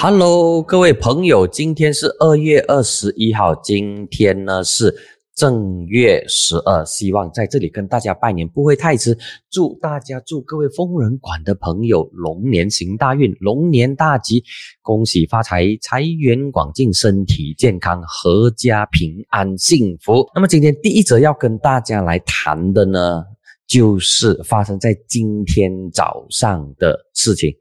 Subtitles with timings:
[0.00, 4.94] Hello，各位朋友，今天是二月二十一号，今天呢是
[5.34, 9.18] 正月十二，希望在这里跟大家拜年不会太迟，
[9.50, 14.44] 祝大家祝各位疯人馆的朋友龙年行大运，龙年大吉，
[14.82, 20.30] 恭喜发财，财源广进，身体健康，阖家平安幸福。
[20.32, 23.24] 那么今天第一则要跟大家来谈的呢，
[23.66, 27.52] 就是发生在今天早上的事情。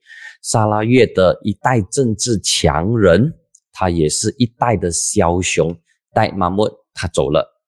[0.42, 3.34] 沙拉越的一代政治强人，
[3.72, 5.76] 他也是一代的枭雄，
[6.14, 7.62] 戴马木他走了，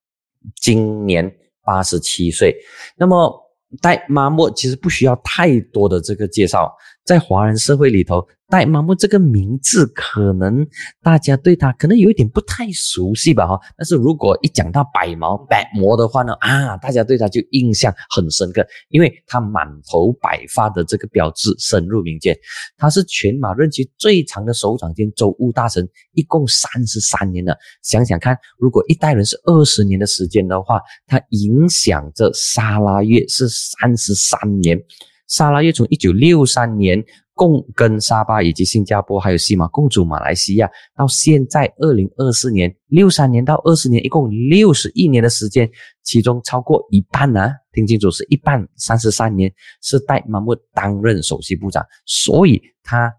[0.61, 1.31] 今年
[1.63, 2.55] 八十七岁。
[2.95, 3.45] 那么
[3.81, 6.75] 戴马木其实不需要太多的这个介绍，
[7.05, 8.27] 在华人社会里头。
[8.52, 10.66] 戴麻木这个名字，可能
[11.03, 13.59] 大家对他可能有一点不太熟悉吧，哈。
[13.77, 22.35] 但是如果一讲到白毛白魔的话呢，啊，大家对他就印象很深刻，因为他满头白发的这个标志深入民间。
[22.75, 27.56] 他是全马任期最长的首长兼州务大臣，一共三十三年了。
[27.84, 34.84] 想想看，如果一代人是二十年的时间的话，他影响着沙拉越是三十三年。
[35.30, 37.02] 沙拉越从一九六三年。
[37.39, 45.72] 共跟沙巴以及新加坡还有西马共主马来西亚，到现在二零二四年六三年到二十年，一共六十一年的时间，
[46.03, 49.50] 其中超过一半呢，听清楚是一半三十三年
[49.81, 53.09] 是戴马木担任首席部长，所以他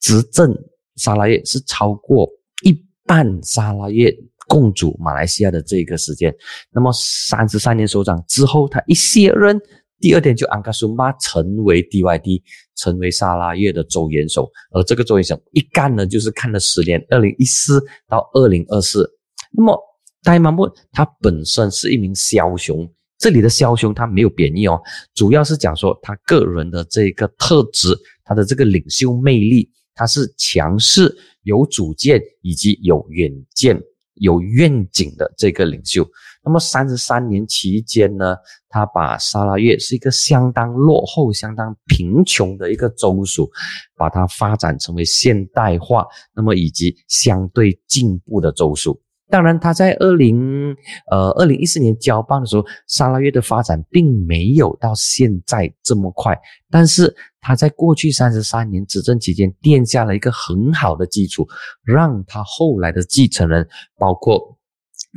[0.00, 0.50] 执政
[0.96, 2.26] 沙拉越是超过
[2.64, 2.72] 一
[3.04, 4.10] 半沙拉越
[4.46, 6.34] 共主马来西亚的这个时间。
[6.72, 9.60] 那么三十三年首长之后，他一卸任。
[10.00, 12.42] 第二天就安卡苏马成为 DYD，
[12.76, 19.10] 成为沙拉越的州元首，而这个州元首一干呢，就是看了十年，二零一四到二零二四。
[19.50, 19.76] 那么
[20.22, 22.88] 戴马木他本身是一名枭雄，
[23.18, 24.80] 这里的枭雄他没有贬义哦，
[25.14, 33.80] 主要是讲说他个人的这个特质，他的这个领袖魅力，他是强势、有主见以及有远见。
[34.20, 36.06] 有愿景的这个领袖，
[36.44, 38.36] 那么三十三年期间呢，
[38.68, 43.50] 他把沙拉越是一个相当落后、相当贫穷的一个州属，
[43.96, 49.00] 把它发展成为现代化，那么以及相对进步的州属。
[49.30, 50.74] 当然，他在二零
[51.10, 56.34] 呃二零一四年交棒的时候，沙拉越的发展并没有到现在这么快。
[56.70, 61.46] 但是他在过去三十三年执政期间奠下了一个很好的基础，
[61.84, 63.68] 让他后来的继承人，
[63.98, 64.58] 包括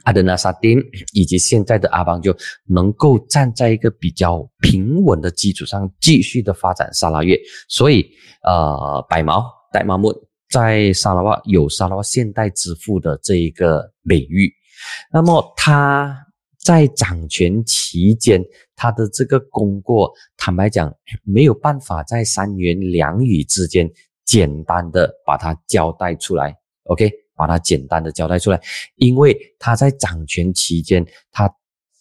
[0.03, 0.81] 阿德纳萨丁
[1.13, 2.35] 以及现在的阿邦，就
[2.67, 7.39] 能够站在一个比较平稳的基础上继续的发展沙拉越。
[7.69, 8.05] 所以，
[8.43, 10.30] 呃，白毛戴毛木。
[10.51, 14.53] 在沙拉瓦有沙拉瓦现代之父的这一个美誉，
[15.11, 16.15] 那么他
[16.59, 18.43] 在掌权期间，
[18.75, 23.89] 他的这个功过，坦白讲没有办法在三言两语之间
[24.25, 26.55] 简单的把它交代出来。
[26.83, 28.61] OK，把它简单的交代出来，
[28.97, 31.49] 因为他在掌权期间，他。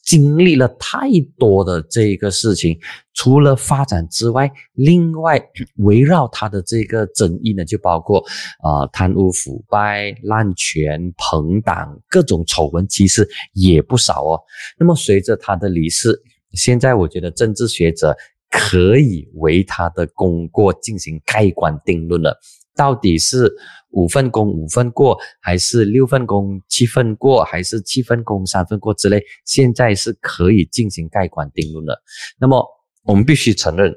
[0.02, 2.78] 经历了太多的这个事情，
[3.14, 5.40] 除了发展之外，另外
[5.76, 8.18] 围绕他的这个争议呢，就包括
[8.62, 14.40] 啊贪污腐败、滥权、朋党各种丑闻，其实也不少哦。
[14.78, 16.20] 那么随着他的离世，
[16.52, 18.16] 现在我觉得政治学者
[18.50, 22.36] 可以为他的功过进行盖棺定论了。
[22.80, 23.54] 到底是
[23.90, 29.22] 五份工五份过，还是六份工七份过，还是七份工三份过之类？
[29.44, 32.02] 现在是可以进行盖棺定论了。
[32.38, 32.66] 那么
[33.04, 33.94] 我们必须承认，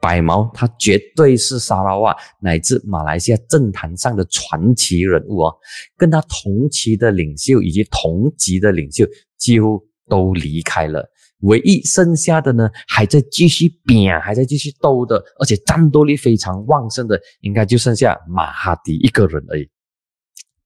[0.00, 5.56] 百毛他绝对是沙拉瓦乃至马来西亚政坛上的传奇人物哦。
[5.96, 9.04] 跟他同期的领袖以及同级的领袖
[9.38, 11.09] 几乎都离开了。
[11.40, 19.68] 唯一剩下的呢，还在继续拼，还在继续斗的，而且战斗力非常旺盛的，应该就剩下马哈迪一个人而已。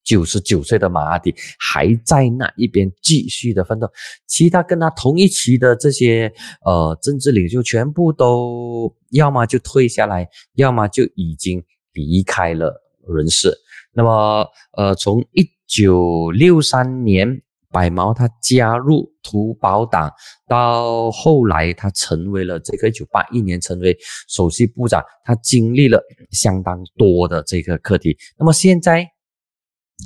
[0.03, 3.89] 九十九岁的马哈迪还在那一边继续的奋斗，
[4.27, 6.33] 其他跟他同一期的这些
[6.65, 11.62] 呃政治领袖全部都要么就退下来，要么就已经
[11.93, 13.56] 离开了人世。
[13.93, 14.44] 那么
[14.76, 17.43] 呃，从一九六三年。
[17.75, 20.09] 白毛他加入土保党，
[20.47, 23.97] 到后来他成为了这个一九八一年成为
[24.29, 26.00] 首席部长，他经历了
[26.31, 28.17] 相当多的这个课题。
[28.38, 29.05] 那么现在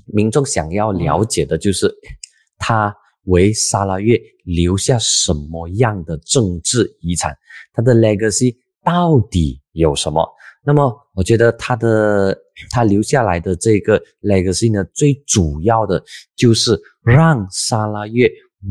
[0.07, 1.95] 民众想要了解的就是
[2.57, 2.95] 他
[3.25, 7.37] 为沙拉越留下什么样的政治遗产，
[7.75, 10.27] 他的 legacy 到底有什么？
[10.69, 12.37] 那么我觉得他的
[12.71, 16.05] 他留下来的这个 legacy 呢，最主要的
[16.37, 18.31] 就是让沙拉越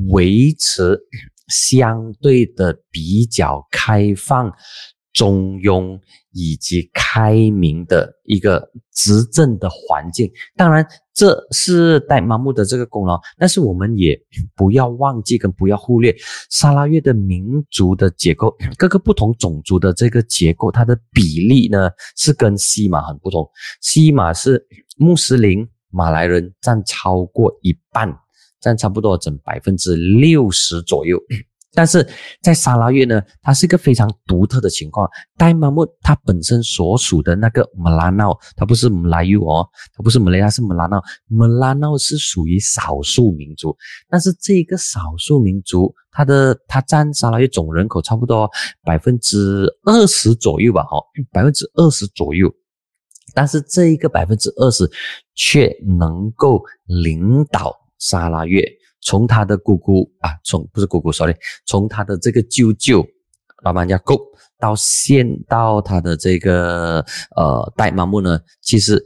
[0.09, 0.95] 维持
[1.47, 4.53] 相对的比较开放、
[5.11, 5.99] 中庸
[6.33, 10.31] 以及开明的一个执政的环境。
[10.55, 10.85] 当然，
[11.17, 14.15] 这是戴玛木的这个功劳，但是我们也
[14.55, 16.15] 不要忘记跟不要忽略
[16.51, 23.49] 沙拉越的民族的结构，各个不同种族的这个结构，它的比例呢是跟西马很不同。
[23.81, 24.63] 西马是
[24.95, 28.15] 穆斯林马来人占超过一半。
[28.59, 31.15] 占差不多整百分之六十左右，
[31.77, 32.03] 但是
[32.41, 35.07] 在沙拉越呢，它是一个非常独特的情况。
[35.37, 39.63] 戴玛木它本身所属的那个马拉闹，它不是马来语哦，
[39.95, 40.99] 它不是马来亚，是马拉闹。
[41.27, 43.77] 马拉闹是属于少数民族，
[44.09, 48.49] 但是这个少数民族，它的它占沙拉越总人口差不多
[48.83, 50.97] 百分之二十左右吧，哈，
[51.31, 52.51] 百分之二十左右。
[53.35, 54.89] 但是这一个百分之二十
[55.35, 57.75] 却能够领导。
[57.99, 58.61] 沙拉越
[59.07, 61.33] 从他的姑姑啊，从不是姑姑手里
[61.65, 63.07] 从他的这个舅舅
[63.63, 64.19] 老板家购
[64.59, 66.99] 到现到他的这个
[67.37, 69.01] 呃代玛木呢，其实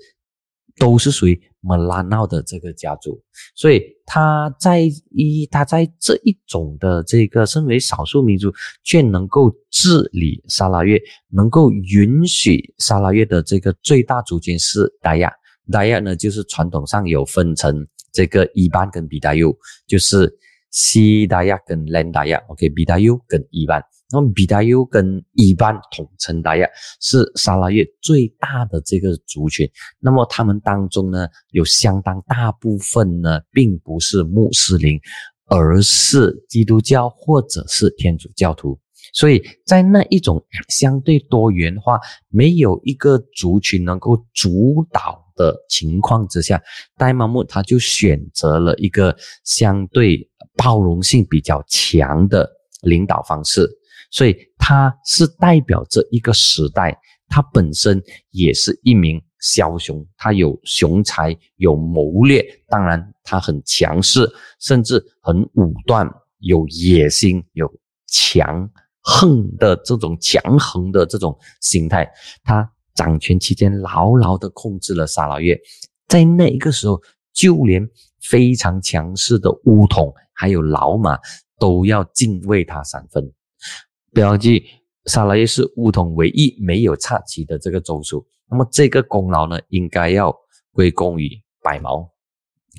[0.80, 3.22] 都是属于马拉闹的这个家族，
[3.54, 4.82] 所以他在
[5.12, 8.52] 一他在这一种的这个身为少数民族，
[8.84, 11.00] 却能够治理沙拉月，
[11.30, 15.32] 能够允许沙拉月的这个最大族群是达亚，
[15.72, 17.88] 达亚呢就是传统上有分成。
[18.12, 19.56] 这个伊班跟比达尤
[19.88, 20.32] 就是
[20.72, 26.68] 西达亚跟兰达亚，OK，比达尤跟伊班，那么比达尤跟伊班统称达亚
[27.02, 29.70] 是沙拉越最大的这个族群。
[30.00, 35.00] 那么他们当中呢，有相当大部分呢，并不是穆斯林，
[35.48, 38.80] 而是基督教或者是天主教徒。
[39.14, 42.00] 所以在那一种相对多元化，
[42.30, 45.31] 没有一个族群能够主导。
[45.36, 46.62] 的情况之下，
[46.98, 52.50] 戴玛木他就选择了一个相对包容性比较强的
[52.82, 53.70] 领导方式，
[54.12, 56.98] 所以他是代表着一个时代。
[57.28, 64.30] 他本身也是一名枭雄，他有雄才，有谋略，当然他很强势，
[64.60, 67.72] 甚至很武断，有野心，有
[68.08, 68.70] 强
[69.00, 72.12] 横的这种强横的这种心态，
[72.44, 72.70] 他。
[72.94, 75.60] 掌权期间，牢牢的控制了沙拉越。
[76.08, 77.02] 在那一个时候，
[77.34, 77.90] 就连
[78.20, 81.18] 非常强势的乌统还有老马
[81.58, 83.32] 都要敬畏他三分。
[84.14, 84.64] 不要记，
[85.06, 88.26] 沙拉越是乌统唯一没有插旗的这个州属。
[88.50, 90.36] 那么这个功劳呢，应该要
[90.74, 91.30] 归功于
[91.64, 92.12] 百毛，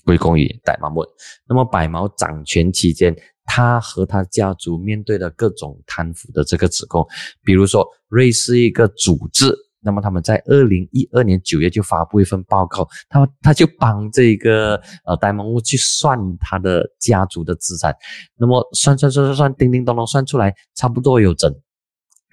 [0.04, 1.02] 归功于戴玛木。
[1.48, 3.16] 那么百毛掌权期间，
[3.46, 7.06] 他和他家族面对的各种贪腐的这个指控，
[7.42, 9.56] 比如说瑞士一个组织。
[9.82, 17.94] 那么他们在二零一二年九月就发布一份报告，他他就帮这个呃戴蒙物去算他的家族的资产，
[18.36, 21.52] 那么算算算算算，叮叮咚咚算出来，差不多有整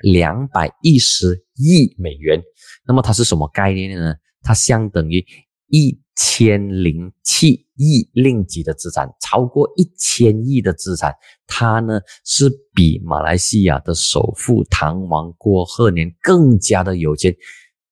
[0.04, 2.42] 两百一十亿美元。
[2.86, 4.13] 那么它是什么概念呢？
[4.42, 5.25] 它相等于
[5.68, 11.16] 一千零七亿令吉的资产，超过一千亿的资产。
[11.48, 17.34] 他呢是比马来西亚的首富唐王郭鹤年更加的有钱，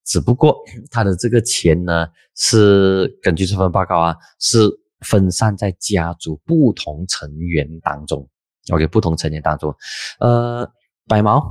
[0.06, 0.56] 只不过
[0.92, 2.06] 他的这个钱呢
[2.36, 4.69] 是根据这份报告啊，是
[5.01, 8.28] 分散在家族不同成员当中。
[8.72, 9.74] OK，不同成员当中，
[10.19, 10.69] 呃，
[11.07, 11.42] 白毛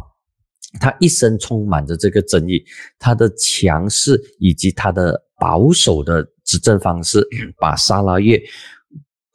[0.78, 2.62] 他一生充满着这个争议，
[2.98, 7.26] 他的强势以及他的保守的执政方式，
[7.60, 8.42] 把沙拉越。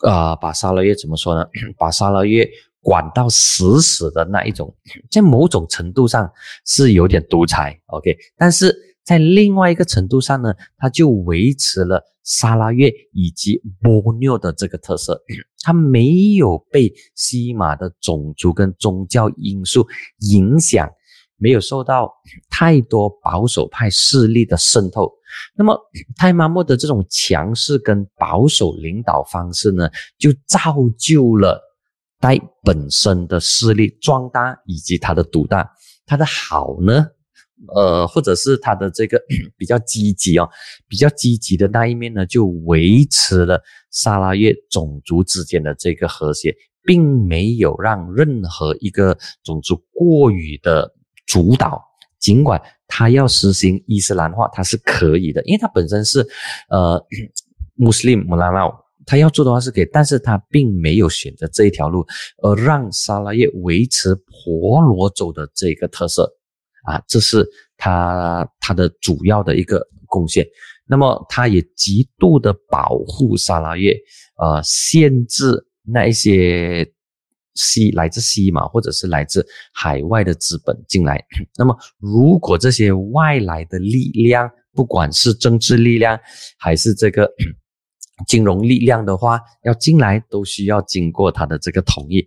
[0.03, 1.45] 啊，把沙拉越怎么说呢？
[1.77, 2.49] 把沙拉越
[2.81, 4.75] 管到死死的那一种，
[5.11, 6.27] 在某种程度上
[6.65, 8.17] 是有点独裁，OK。
[8.35, 15.21] 但是在另外一个程度上呢，它就维持了沙拉越以及波妞的这个特色，
[15.61, 19.87] 它没有被西马的种族跟宗教因素
[20.31, 20.89] 影响，
[21.41, 22.13] 没有受到
[22.49, 25.11] 太多保守派势力的渗透。
[25.57, 25.77] 那么，
[26.15, 31.59] 泰马莫的这种强势跟保守领导方式呢，就造就了
[32.19, 35.67] 戴本身的势力壮大以及他的独大。
[36.05, 37.07] 他的好呢，
[37.73, 39.21] 呃，或者是他的这个
[39.57, 40.49] 比较积极哦，
[40.87, 50.93] 比较积极的那一面呢，就维持了萨拉越种族之间的这个和谐，并没有让任何一个种族过于的
[51.31, 51.81] 主导。
[52.19, 56.19] 尽管他要实行伊斯兰化，他是可以的，因为他本身是，
[56.69, 57.03] 呃，
[57.73, 58.71] 穆斯林穆拉拉，
[59.07, 62.05] 他要做的话是可以，但是他并没有选择这一条路，
[62.43, 66.31] 而让沙拉叶维持婆罗洲的这个特色，
[66.83, 67.43] 啊，这是
[67.75, 70.45] 他他的主要的一个贡献。
[70.85, 73.97] 那么，他也极度的保护沙拉叶，
[74.37, 76.85] 呃，限制那一些
[77.55, 81.23] 西来自西马或者是来自海外的资本进来。
[81.57, 86.19] 那么，如果这些外来的力量，不管是政治力量
[86.57, 87.29] 还是这个
[88.27, 92.25] 金融力量的话，要进来都需要经过他的这个同意。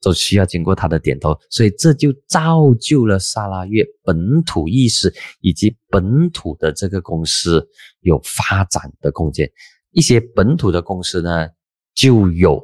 [0.00, 7.68] 都需要经过他的点头，所以这就造就了萨拉越本土意识以及本土的这个公司
[8.02, 9.50] 有发展的空间。
[9.90, 11.48] 一些本土的公司呢，
[11.96, 12.62] 就有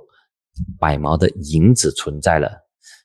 [0.79, 2.51] 百毛的影子存在了。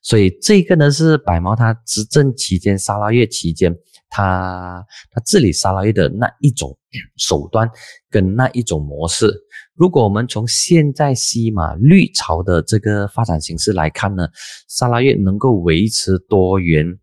[0.01, 3.75] 所以这个呢是百毛他执政期间、沙拉越期间，
[4.09, 6.77] 他他治理沙拉越的那一种
[7.17, 7.69] 手段
[8.09, 9.33] 跟那一种模式。
[9.75, 14.27] 如果我们从现在西马绿潮的这个发展形势来看呢，
[14.67, 16.97] 沙拉越能够维持多元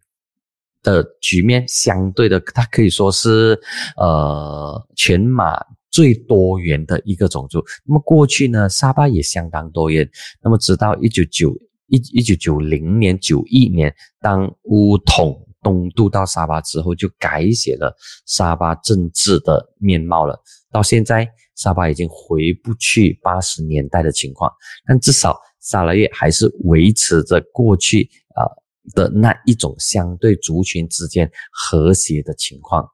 [0.82, 3.58] 的局面，相对的，它可以说是
[3.96, 5.58] 呃全马
[5.90, 7.64] 最多元的一个种族。
[7.84, 10.08] 那么过去呢，沙巴也相当多元。
[10.42, 17.94] 那么直到一九九一一九九零年九一年，当乌统东渡到沙巴之后，就改写了
[18.26, 20.38] 沙巴政治的面貌了。
[20.70, 21.28] 到现在。
[21.56, 24.52] 沙巴已经回不去八十年代的情况，
[24.86, 28.44] 但至少沙拉越还是维持着过去啊
[28.92, 32.86] 的那一种相对族群之间和谐的情况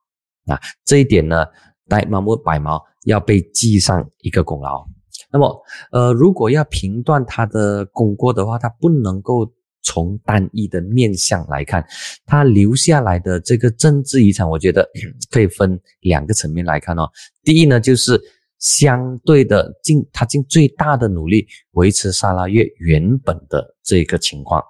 [0.46, 1.44] 啊，这一点呢，
[1.88, 4.86] 戴马木百毛要被记上一个功劳。
[5.30, 9.50] 那么，呃，如果要评断他的功过的话，他不能够
[9.82, 11.84] 从单一的面相来看，
[12.26, 14.88] 他留下来的这个政治遗产，我觉得
[15.30, 17.08] 可以分两个层面来看哦。
[17.42, 18.20] 第一呢，就是。
[18.62, 24.62] 相对的，尽他尽最大的努力维持沙拉越原本的这个情况，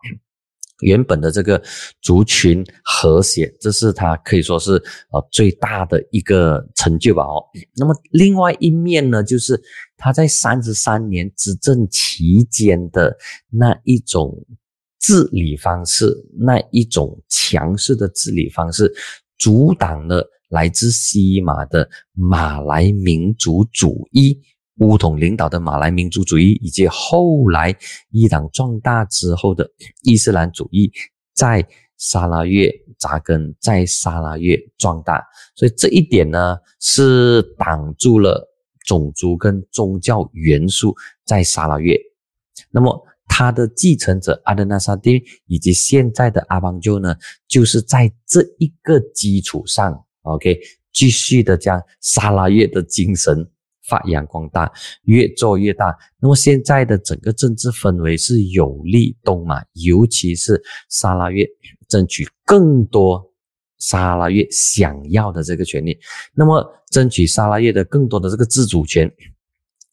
[0.82, 1.60] 原本的这个
[2.02, 4.72] 族群和谐，这是他可以说是
[5.10, 7.24] 呃最大的一个成就吧。
[7.24, 7.42] 哦，
[7.74, 9.60] 那么另外一面呢，就是
[9.96, 13.16] 他在三十三年执政期间的
[13.48, 14.36] 那一种
[15.00, 18.92] 治理方式，那一种强势的治理方式，
[19.38, 20.28] 阻挡了。
[20.52, 24.38] 来自西马的马来民族主义，
[24.82, 27.74] 乌统领导的马来民族主义，以及后来
[28.10, 29.70] 伊朗壮大之后的
[30.02, 30.90] 伊斯兰主义，
[31.34, 31.64] 在
[31.96, 35.22] 沙拉越扎根，在沙拉越壮大，
[35.54, 38.48] 所以这一点呢，是挡住了
[38.84, 41.96] 种族跟宗教元素在沙拉越。
[42.72, 47.14] 那么他的继承者阿德纳沙丁以及现在的阿邦就呢，
[47.46, 50.04] 就是在这一个基础上。
[50.22, 50.58] OK，
[50.92, 53.48] 继续的将沙拉越的精神
[53.82, 54.70] 发扬光大，
[55.04, 55.96] 越做越大。
[56.20, 61.46] 那么现在的整个政治氛围是有利东马，尤其是沙拉越
[61.88, 63.22] 争取更多
[63.78, 65.98] 沙拉越想要的这个权利。
[66.34, 69.10] 那么争取沙拉越的更多的这个自主权，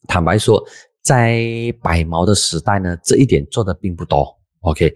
[0.06, 0.62] 坦白说，
[1.02, 4.26] 在百毛的时代呢，这一点做的并不多。
[4.60, 4.92] OK，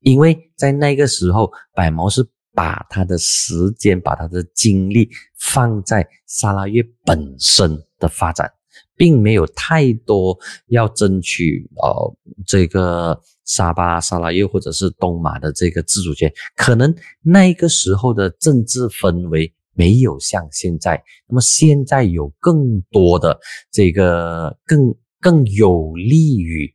[0.00, 2.28] 因为在那个时候，百毛是。
[2.54, 8.50] 把他的时间、把他的精力放在沙拉越本身的发展，
[8.96, 10.38] 并没有太多
[10.68, 16.32] 要争取呃这个沙巴、沙拉越或者是东马的这个自主权。
[16.56, 23.38] 可能那个时候的政治氛围没有像现在，那么现在有更多的
[23.70, 26.74] 这个更更有利于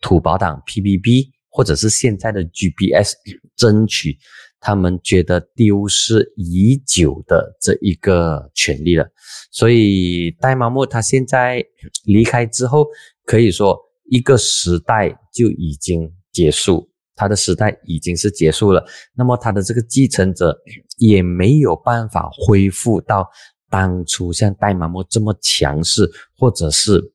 [0.00, 3.14] 土保党 PBB 或者是现在的 GPS
[3.56, 4.18] 争取。
[4.60, 9.08] 他们觉得丢失已久的这一个权利了，
[9.50, 11.64] 所以戴麻木他现在
[12.04, 12.86] 离开之后，
[13.24, 13.78] 可以说
[14.10, 18.84] 一个时代就已经结束，他的时代已经是结束了。
[19.14, 20.58] 那么他的这个继承者
[20.96, 23.28] 也没有办法恢复到
[23.70, 27.12] 当初像戴麻木这么强势，或者是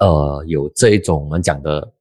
[0.00, 1.92] 呃有这一种我们讲的。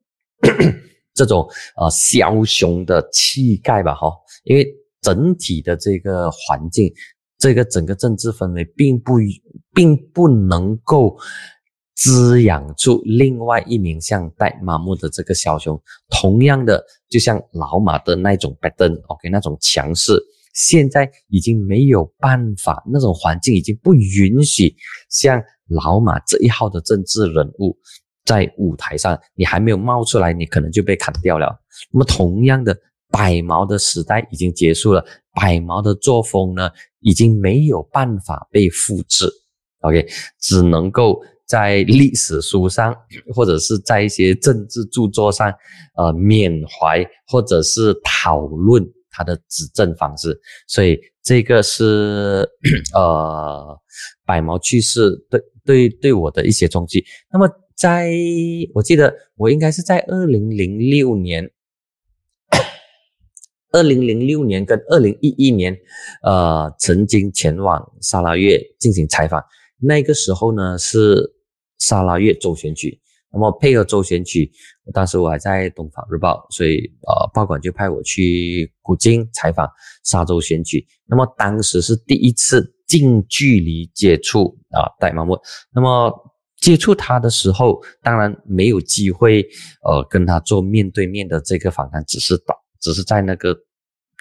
[1.18, 4.66] 这种呃枭雄的气概吧，哈，因为
[5.02, 6.94] 整体的这个环境，
[7.40, 9.16] 这个整个政治氛围，并不
[9.74, 11.18] 并不能够
[11.96, 15.82] 滋养出另外一名像戴马木的这个枭雄。
[16.10, 20.14] 同样的，就像老马的那种拜登，OK，那种强势，
[20.54, 24.76] 现在已经没有办法，那种环境已经不允许
[25.10, 27.76] 像老马这一号的政治人物。
[28.28, 31.48] 在舞台上，你还没有冒出来，你可能就被砍掉了。
[31.94, 32.78] 那么，同样的，
[33.10, 35.04] 百毛的时代已经结束了，
[35.34, 36.70] 百毛的作风呢，
[37.00, 39.30] 已经没有办法被复制。
[39.80, 40.06] OK，
[40.42, 42.94] 只能够在历史书上，
[43.34, 45.50] 或者是在一些政治著作上，
[45.96, 50.38] 呃，缅怀或者是讨论他的执政方式。
[50.68, 52.46] 所以，这个是
[52.94, 53.80] 呃，
[54.26, 57.06] 百毛去世对对对我的一些冲击。
[57.32, 57.50] 那么。
[57.78, 58.12] 在
[58.74, 61.48] 我记得我应该是在二零零六年，
[63.72, 65.78] 二零零六年跟二零一一年，
[66.24, 69.44] 呃，曾经前往沙拉越进行采访。
[69.80, 71.36] 那个时候呢是
[71.78, 73.00] 沙拉越州选举，
[73.32, 74.52] 那么配合州选举，
[74.92, 79.70] 当时我还在东方日报，所以呃，报馆就派我去古今采访
[80.04, 80.84] 沙州选举。
[81.06, 85.40] 那么当时是第一次近距离接触啊戴麻木，
[85.72, 86.12] 那么。
[86.68, 89.42] 接触他的时候，当然没有机会，
[89.86, 93.58] 呃，跟他做面对面的这个访谈，只是打，只是在那个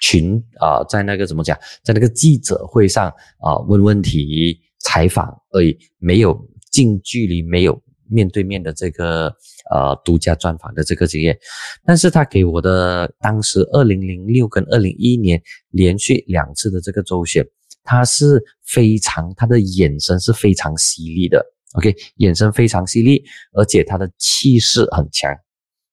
[0.01, 3.09] 群啊，在那个怎么讲，在那个记者会上
[3.41, 9.27] 啊问问题、采访而已，没有近距离、没有面对面的这个
[9.73, 11.37] 呃独家专访的这个经验。
[11.85, 17.45] 但是他给我的当时二零零六跟二零一一年连续两次的这个周选，
[17.83, 21.45] 他是非常他的眼神是非常犀利的。
[21.77, 25.31] OK，眼神非常犀利，而且他的气势很强。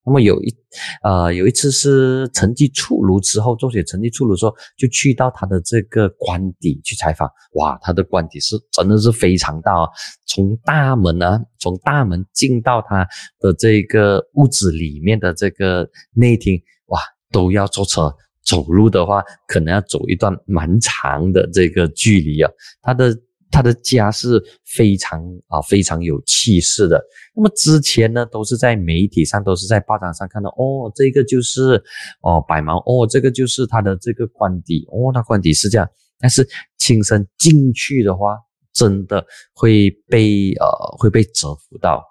[0.05, 0.53] 那么有一，
[1.01, 7.29] 呃，有一次是成绩出炉之后，周雪成绩出炉之后，就去到他的这个官邸去采访。
[7.53, 9.89] 哇，他的官邸是真的是非常大哦，
[10.25, 13.07] 从大门呢，从大门进到他
[13.39, 16.99] 的这个屋子里面的这个内厅，哇，
[17.31, 18.13] 都要坐车。
[18.43, 22.49] 走路的话，可能要走一段蛮长的这个距离啊。
[22.81, 23.13] 他的。
[23.53, 26.99] 他的家是非常啊非常有气势的。
[27.35, 31.81] 那么之前呢，都是在媒体上，都是在报章上看到，哦，这个就是
[32.21, 35.87] 哦百毛，哦，这个就是他的这个官邸，哦，他官邸是这样。
[36.19, 38.37] 但是亲身进去的话，
[38.73, 40.67] 真的会被呃
[40.97, 42.03] 会被折服到。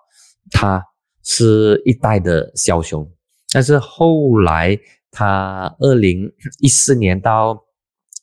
[0.51, 0.81] 他
[1.25, 3.11] 是一代的枭雄，
[3.53, 4.79] 但是后来
[5.11, 6.31] 他二零
[6.61, 7.59] 一四年到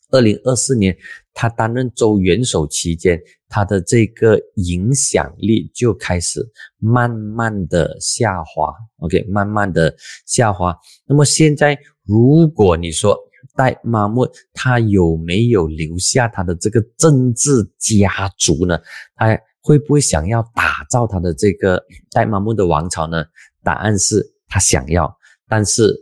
[0.10, 0.96] 二零二四年。
[1.32, 6.46] 他担任州元首期间，他的这个影响力就开始
[6.80, 8.76] 慢慢的下滑。
[8.98, 10.78] OK，慢慢的下滑。
[11.06, 13.18] 那么现在，如果你说
[13.56, 18.78] 戴马木他有没有留下他的这个政治家族呢？
[19.16, 23.24] 他会不会想要打造他的这个戴马木的王朝呢？
[23.64, 25.18] 答案是他想要，
[25.48, 25.96] 但是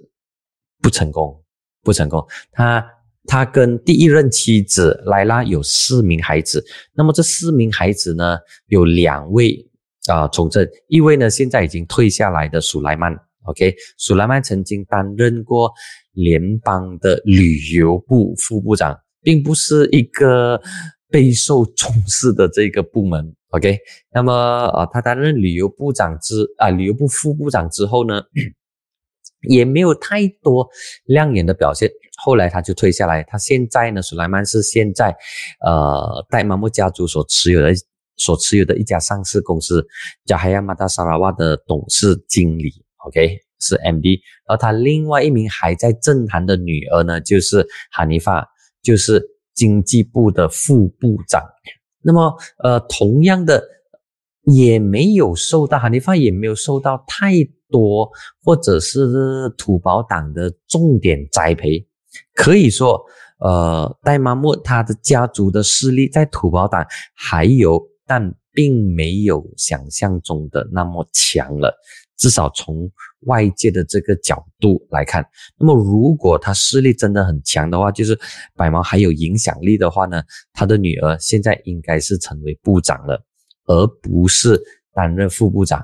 [0.82, 1.44] 不成功，
[1.84, 2.26] 不成功。
[2.52, 2.84] 他。
[3.28, 6.64] 他跟第一任妻子莱拉有四名孩子，
[6.96, 8.38] 那么这四名孩子呢，
[8.68, 9.54] 有两位
[10.08, 13.14] 啊从政，一位呢现在已经退下来的苏莱曼
[13.44, 15.70] ，OK，苏莱曼曾经担任过
[16.14, 20.60] 联邦的旅游部副部长，并不是一个
[21.12, 23.78] 备受重视的这个部门，OK，
[24.14, 28.22] 那么啊他担任旅游部长之啊旅游部副部长之后呢？
[29.42, 30.68] 也没有太多
[31.06, 33.24] 亮眼的表现，后来他就退下来。
[33.24, 35.16] 他现在呢，苏莱曼是现在，
[35.66, 37.74] 呃，戴马木家族所持有的、
[38.18, 39.86] 所持有的一家上市公司，
[40.26, 42.72] 叫海亚马达沙拉瓦的董事经理
[43.06, 44.20] ，OK，是 MD。
[44.48, 48.48] 而他另外一名还在政坛的女儿呢，就是哈尼法，
[48.82, 49.22] 就是
[49.54, 51.44] 经济部的副部长。
[52.02, 53.62] 那么，呃，同样的，
[54.48, 57.34] 也没有受到哈尼发也没有受到太。
[57.70, 58.10] 多
[58.42, 61.86] 或者是土保党的重点栽培，
[62.34, 62.98] 可以说，
[63.40, 71.78] 呃，戴妈木他的家族的势力在土保党还有，但并没有想象中的那么强了。
[72.16, 72.90] 至少从
[73.26, 75.26] 外界的这个角度来看，
[75.60, 78.18] 那么如果他势力真的很强的话，就是
[78.56, 83.22] 白毛还有影响力的话呢，他的女儿现在应该是成为部长了，
[83.68, 84.60] 而不是
[84.94, 85.82] 担任副部长。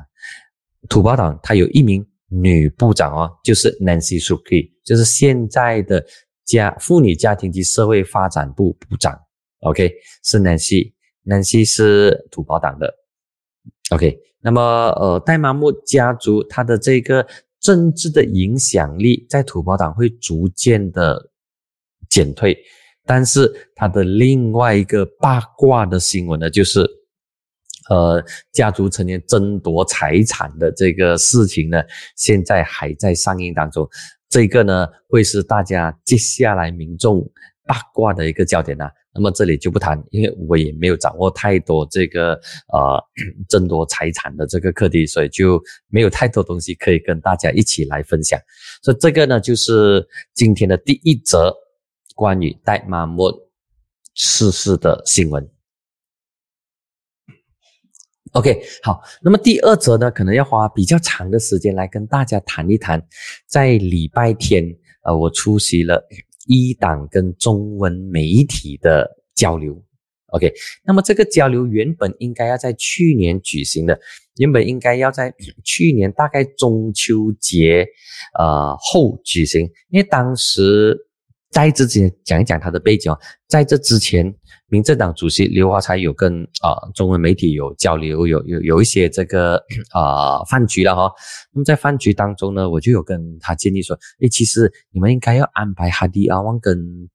[0.89, 6.03] 土包党他有一名女部长哦，就是 Nancy Suki，就是现在的
[6.43, 9.17] 家妇女家庭及社会发展部部长。
[9.59, 9.93] OK，
[10.23, 12.93] 是 Nancy，Nancy 是土包党的。
[13.91, 14.61] OK，那么
[14.99, 17.25] 呃，戴玛木家族他的这个
[17.61, 21.31] 政治的影响力在土包党会逐渐的
[22.09, 22.57] 减退，
[23.05, 26.85] 但是他的另外一个八卦的新闻呢，就是。
[27.89, 31.81] 呃，家族成员争夺财产的这个事情呢，
[32.15, 33.87] 现在还在上映当中。
[34.29, 37.21] 这个呢，会是大家接下来民众
[37.67, 38.89] 八卦的一个焦点呐。
[39.13, 42.33] 那么这里就不谈，因为我也没有掌握太多这个
[42.73, 42.99] 呃
[43.47, 48.39] 争夺财产的这个课题，所以就没有太多东西可以跟大家一起来分享。
[48.81, 51.53] 所以这个呢，就是今天的第一则
[52.15, 53.31] 关于戴马莫
[54.15, 55.52] 逝世的新闻。
[58.33, 62.99] OK，好，那么第二则呢，可能要花比较长的时间来跟大家谈一谈，
[63.45, 66.03] 在礼拜天，呃，我出席了
[66.47, 69.79] 一党跟中文媒体的交流。
[70.29, 70.51] OK，
[70.83, 73.99] 那么这个交流原本应该要在去年举行的，
[74.37, 75.31] 原本应该要在
[75.63, 77.87] 去年大概中秋节
[78.39, 80.97] 呃后举行，因为当时
[81.53, 84.35] 在这之前讲一讲他的背景哦，在这之前，
[84.67, 89.55] 民政党主席刘华才有跟啊中文媒体有交流，有有有一些这个
[89.93, 91.11] 啊饭局了哈。
[91.53, 97.09] 那么在饭局当中呢，我就有跟他建议说，诶，其实你们应该要安排哈迪阿旺跟。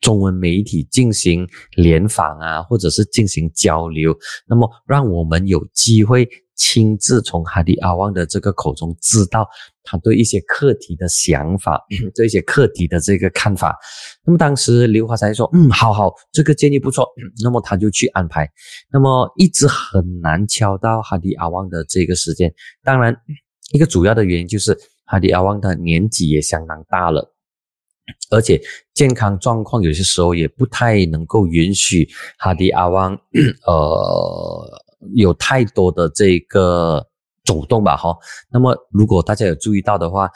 [0.00, 6.26] 中文媒体进行联访啊，或者是进行交流，那么让我们有机会
[6.60, 9.48] 亲自从哈迪阿旺的这个口中知道
[9.82, 11.82] 他对一些课题的想法，
[12.14, 13.74] 对一些课题的这个看法。
[14.26, 17.08] 那么当时刘华才说：“嗯，好好，这个建议不错。
[17.42, 18.46] ”那么他就去安排，
[18.92, 22.52] 那么一直很难敲到哈迪阿旺的这个时间。
[22.84, 23.16] 当然，
[23.72, 27.34] 一个主要的原因就是哈迪阿旺的年纪也相当大了。
[28.30, 28.60] 而且
[28.92, 33.18] 健康状况有些时候也不太能够允许哈迪阿旺，
[33.66, 34.82] 呃，
[35.14, 37.06] 有太多的这个
[37.44, 38.16] 走动吧，哈。
[38.50, 40.30] 那么如果大家有注意到的话，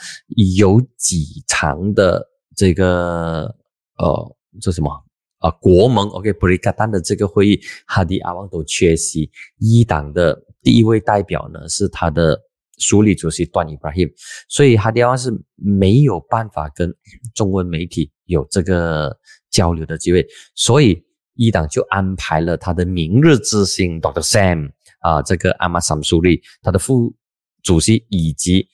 [0.56, 3.54] 有几场的这个
[3.98, 4.90] 呃，这什么
[5.38, 5.50] 啊？
[5.60, 9.30] 国盟 OK 布里卡丹的这个会议，哈迪阿旺都缺席。
[9.58, 12.40] 一党的第一位代表呢，是他的。
[12.76, 14.12] 署理主席段 Ibrahim，
[14.48, 16.92] 所以哈迪阿旺是没有办法跟
[17.32, 19.16] 中文媒体有这个
[19.48, 21.00] 交流的机会，所以
[21.34, 24.22] 一党就安排了他的明日之星 Dr.
[24.22, 24.70] Sam
[25.00, 27.14] 啊，这个阿玛 sam 苏利，他的副
[27.62, 28.68] 主席以及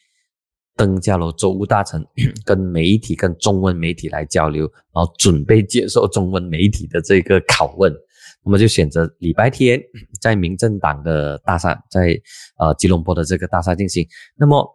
[0.77, 2.07] 登加罗州务大臣
[2.45, 7.93] 跟媒体跟中文媒体来交流，然后准备接受中文媒体的这个拷问。
[8.43, 9.79] 那么就选择礼拜天
[10.19, 12.19] 在民政党的大厦，在
[12.59, 14.07] 呃吉隆坡的这个大厦进行。
[14.35, 14.67] 那么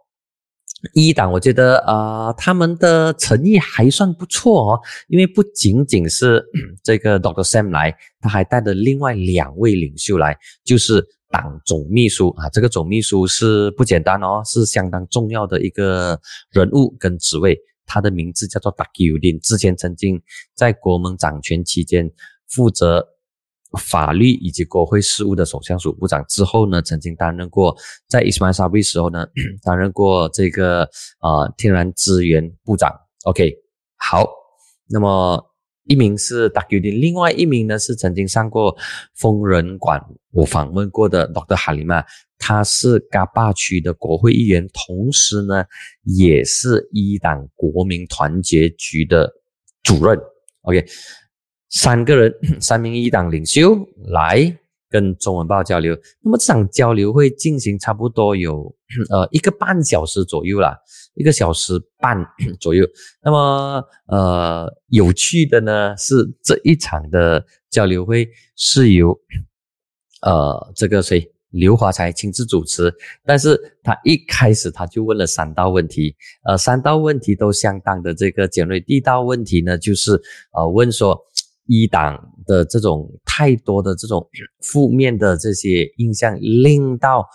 [0.92, 6.44] 一党，我觉得啊，他们的诚意还算不错哦，因为不仅仅是
[6.82, 20.20] 这个 Doctor Sam 来，他还带着另外两位领袖来，就是党总秘书啊，这个总秘书是不简单哦，是相当重要的一个人物跟职位，他的名字叫做 Daki Udin，之前曾经
[20.54, 22.10] 在国盟掌权期间
[22.48, 23.15] 负责。
[23.76, 27.76] 法律以及国会事务的首相署部长之后呢，曾经担任过
[28.08, 29.26] 在伊斯曼沙比时候呢，
[29.62, 30.82] 担任过这个
[31.18, 32.90] 啊天然资源部长。
[33.24, 33.54] OK，
[33.96, 34.26] 好，
[34.88, 35.44] 那么
[35.84, 38.76] 一名是 d u d 另外一名呢是曾经上过
[39.14, 41.56] 疯人馆我访问过的 Dr.
[41.56, 42.04] 哈里曼，
[42.38, 45.64] 他是嘎巴区的国会议员，同时呢
[46.02, 49.32] 也是一党国民团结局的
[49.82, 50.18] 主任。
[50.62, 50.84] OK。
[51.76, 54.56] 三个人， 三名一党领袖来
[54.88, 55.94] 跟中文报交流。
[56.22, 58.74] 那么这场交流会进行差不多有
[59.12, 60.74] 呃一个半小时左右啦，
[61.14, 62.16] 一个小时半
[62.58, 62.88] 左右。
[63.22, 69.14] 那么呃有趣的呢是这一场的交流会是由
[70.22, 72.90] 呃这个谁刘华才亲自主持，
[73.22, 78.80] 但是他一开始他就问了三道问题，呃三道问题都相当的这个尖锐。
[78.80, 80.18] 第一道问题呢就是
[80.52, 81.22] 呃问说。
[81.66, 84.28] 一党的这种太多的这种
[84.62, 87.26] 负面的这些印象，令到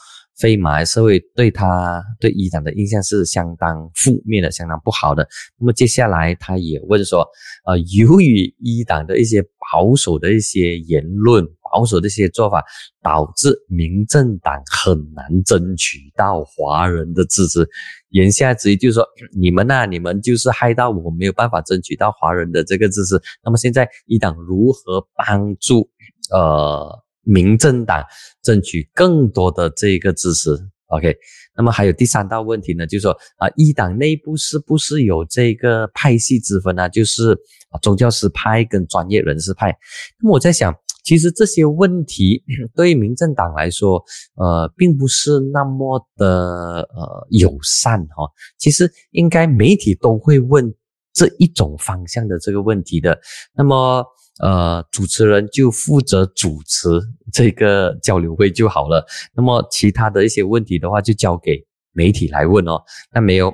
[0.41, 5.25] 非马来社会对他对一党的印象是相当负面的，相当不好的。
[5.60, 7.25] 那么接下来他也问说，
[7.65, 11.47] 呃，由于一党的一些保守的一些言论。
[11.73, 12.62] 保守的一些做法，
[13.01, 17.65] 导致民政党很难争取到华人的支持。
[18.10, 23.17] 言下之意就是说，你们呐，你们就是害到我没有办法争取到华人的这个支持。
[23.41, 25.89] 那么现在一党如何帮助
[26.30, 28.03] 呃民政党
[28.41, 30.49] 争取更多的这个支持
[30.88, 31.15] ？OK，
[31.55, 36.89] 那么还有第三道问题呢，就是说啊，一党内部是不是有这个派系之分呢？
[36.89, 37.34] 就是
[37.69, 39.75] 啊，宗教师派跟专业人士派。
[40.19, 40.75] 那么我在想。
[41.03, 42.43] 其实这些问题
[42.75, 43.95] 对于民政党来说，
[44.36, 48.29] 呃，并不是那么的呃友善哈。
[48.60, 50.71] 其实应该媒体都会问
[51.12, 53.19] 这一种方向的这个问题的。
[53.55, 54.05] 那么
[54.41, 56.89] 呃，主持人就负责主持
[57.32, 59.06] 这个交流会就好了。
[59.36, 62.82] 那么其他的一些问题的话，就交给媒体来问哦。
[63.13, 63.54] 那没有。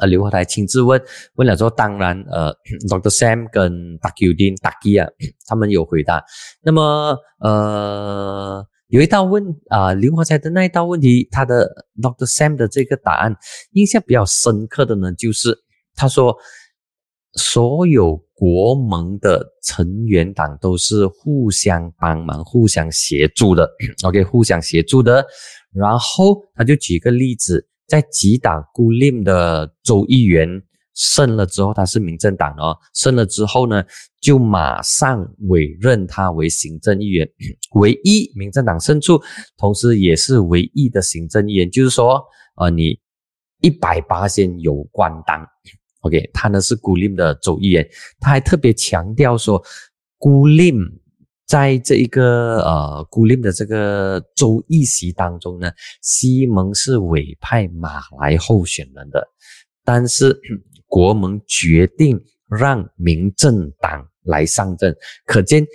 [0.00, 1.00] 呃，刘华台亲自问
[1.36, 2.52] 问了之后，当然，呃
[2.88, 3.10] ，Dr.
[3.10, 5.08] Sam 跟 d a k u d i n d a k i 啊，
[5.46, 6.20] 他们有回答。
[6.62, 11.70] 那么，呃，有一道问啊，刘华才的那一道问题，他的
[12.02, 12.26] Dr.
[12.26, 13.36] Sam 的这个答案
[13.74, 15.56] 印象比较深刻的呢，就是
[15.94, 16.36] 他说，
[17.34, 23.70] 所有国盟的成员党都是互相帮忙、互相协助的。
[24.04, 25.24] OK，互相协助的。
[25.72, 27.68] 然后他就举个例子。
[27.86, 30.48] 在吉打孤林的州议员
[30.94, 33.84] 胜了之后，他是民政党哦，胜了之后呢，
[34.22, 37.28] 就马上委任他为行政议员，
[37.74, 39.20] 唯一民政党胜出，
[39.58, 42.24] 同时也是唯一的行政议员，就是说，
[42.56, 42.98] 呃，你
[43.60, 45.46] 一百八先有官当
[46.04, 47.84] ，OK，他呢是孤林的州议员，
[48.20, 49.62] 他还特别强调说，
[50.16, 50.78] 孤林。
[51.46, 59.22] 在这一个呃孤林的这个州议席当中呢，西蒙是委派马来候选人的，
[59.84, 60.40] 但是
[60.86, 65.66] 国盟决定让民政党来上阵，可见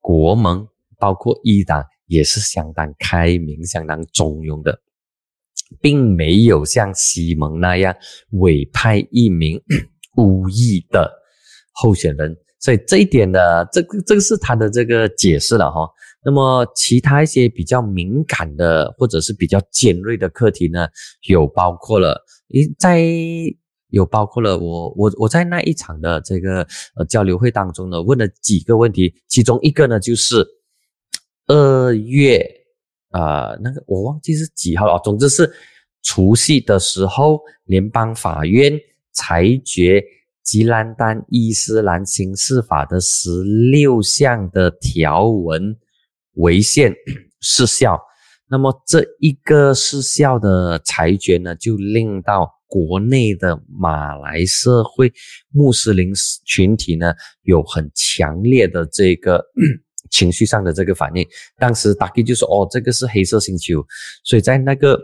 [0.00, 4.78] 国盟包括一党也是相当开明、相当中庸的，
[5.80, 7.94] 并没有像西蒙那样
[8.32, 9.60] 委派一名
[10.16, 11.12] 无意的
[11.72, 12.36] 候选人。
[12.58, 13.38] 所以这一点呢，
[13.70, 15.88] 这个这个是他的这个解释了哈。
[16.24, 20.88] 那么其他一些比较敏感的或者是比较尖锐的课题呢，
[21.28, 23.04] 有包括了，一在
[23.90, 30.44] 有包括了我我我在那一场的这个呃交流会当中呢，问了几个问题，其中一个呢就是
[31.46, 32.55] 二月
[33.16, 35.50] 啊那个我忘记是几号了，总之是
[36.02, 38.72] 除夕的时候，联邦法院
[39.12, 40.04] 裁决。
[40.46, 45.76] 吉兰丹伊斯兰刑事法的十六项的条文
[46.34, 46.94] 违宪
[47.40, 48.00] 失效，
[48.48, 55.12] 那么这一个失效的裁决呢，就令到国内的马来社会
[55.52, 56.12] 穆斯林
[56.44, 59.44] 群体呢有很强烈的这个
[60.10, 61.26] 情绪上的这个反应。
[61.58, 63.84] 当时大概就说：“哦，这个是黑色星期五。”
[64.24, 64.98] 所以在那个。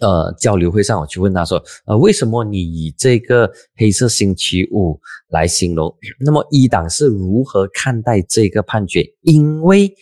[0.00, 4.96] 呃，交流会上我去问他说，呃，为什么你以这个黑色星期五
[5.30, 5.92] 来形容？
[6.20, 9.04] 那么一党是如何看待这个判决？
[9.22, 9.92] 因为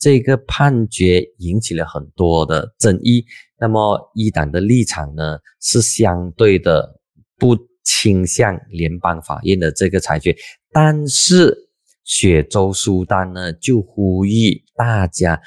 [0.00, 3.24] 这个判决引起了很多的争议。
[3.60, 6.98] 那么一党的立场呢，是相对的
[7.38, 10.36] 不倾向联邦法院的这个裁决，
[10.72, 11.69] 但是。
[12.10, 15.40] 雪州苏丹呢，就呼吁大家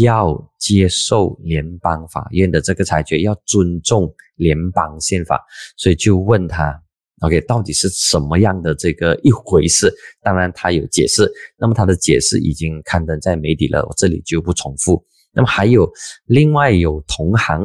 [0.00, 5.44] 要接受联邦法院的这个裁决，要尊重联邦宪法，
[5.76, 6.82] 所以就问他
[7.20, 9.92] ，OK，到底是什么样的这个一回事？
[10.22, 15.04] 当然他有解释，那么他的解释已经刊登在媒体了，我这里就不重复。
[15.34, 15.86] 那么还有
[16.24, 17.62] 另外有同行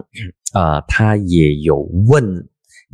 [0.52, 2.22] 啊，他也有问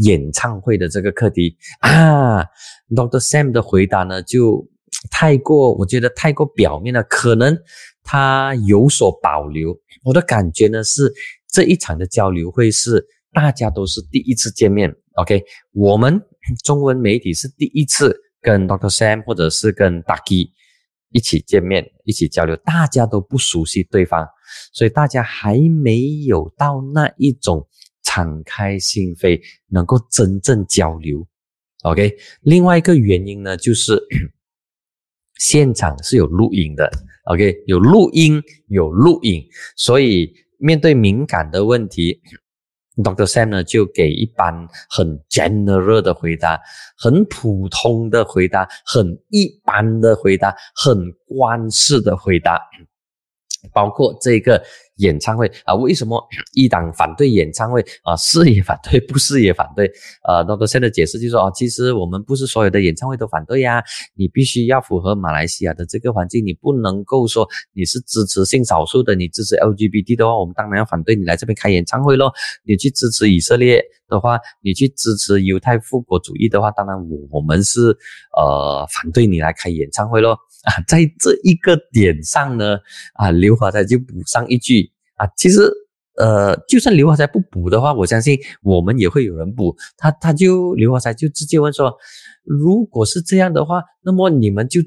[0.01, 2.43] 演唱会的这个课题啊
[2.91, 3.19] ，Dr.
[3.19, 4.69] Sam 的回答呢就。
[5.11, 7.57] 太过，我觉得太过表面了，可能
[8.03, 9.77] 他有所保留。
[10.03, 11.13] 我的感觉呢是，
[11.51, 14.93] 这一场的交流会是大家都是第一次见面。
[15.15, 16.21] OK，我们
[16.63, 18.89] 中文媒体是第一次跟 Dr.
[18.89, 20.51] Sam 或者是跟 Ducky
[21.11, 24.27] 一起见面，一起交流，大家都不熟悉对方，
[24.73, 27.67] 所以大家还没有到那一种
[28.03, 31.27] 敞开心扉，能够真正交流。
[31.83, 34.01] OK，另外一个原因呢就是。
[35.39, 36.89] 现场是有录音的
[37.25, 39.43] ，OK，有录音，有录影，
[39.75, 42.21] 所以面对敏感的问题
[43.03, 43.25] ，Dr.
[43.25, 46.59] Sam 呢就给一般很 general 的回答，
[46.97, 50.97] 很普通的回答，很一般的回答，很
[51.27, 52.59] 官式的回答，
[53.73, 54.63] 包括这个。
[54.97, 56.21] 演唱会啊，为什么
[56.53, 58.15] 一党反对演唱会啊？
[58.15, 59.91] 是也反对， 不是也反对。
[60.27, 63.83] 呃，那个现在解释就是说啊，其实我们不是所有的演唱会都反对呀，
[64.15, 72.33] 你必须要符合马来西亚的这个环境，你不能够说你是支持性少数的，你支持 LGBT 的话，我们当然要反对你来这边开演唱会咯。
[72.63, 76.95] 你去支持以色列的话，你去支持犹太复国主义的话，当然
[77.29, 77.95] 我们是
[78.35, 80.37] 呃反对你来开演唱会咯。
[80.63, 82.77] 啊，在这一个点上呢，
[83.13, 84.91] 啊，刘华才就补上一句。
[85.15, 85.71] 啊，其实，
[86.17, 89.75] 呃，就算刘华才不补的话，我相信我们也会有人补。
[89.97, 91.91] 他他就刘华才就直接问说，
[92.43, 94.79] 如果是这样的话，那么你们就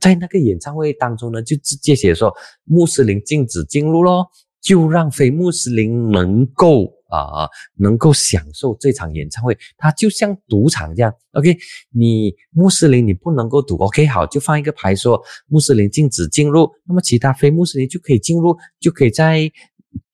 [0.00, 2.32] 在那个演唱会当中呢，就直接写说
[2.64, 4.26] 穆斯林禁止进入咯，
[4.62, 9.56] 就让非穆斯林能够啊，能够享受这场演唱会。
[9.76, 11.56] 它就像赌场这样，OK，
[11.90, 19.50] 你穆斯林你不能够赌，OK，好，就放一个牌说穆斯林禁止进入，那么其他非穆斯林就可以进入，就可以在。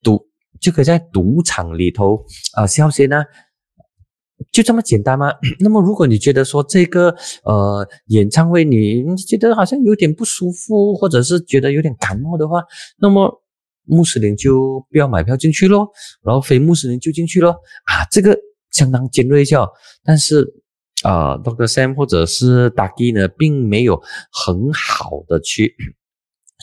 [0.01, 0.25] 赌
[0.61, 3.21] 就可以在赌场里头啊消遣呢，
[4.49, 5.33] 就这么简单吗？
[5.59, 12.63] 那么如果你觉得说这个呃演唱会你觉得好像有点不舒服，或者是觉得有点感冒的话，
[12.97, 13.42] 那么
[13.85, 15.89] 穆斯林就不要买票进去咯，
[16.23, 17.51] 然后非穆斯林就进去咯。
[17.85, 18.37] 啊，这个
[18.71, 19.69] 相当尖锐效，
[20.03, 20.45] 但是
[21.03, 25.75] 啊，Doctor Sam 或者是 Ducky 呢，并没有很好的去。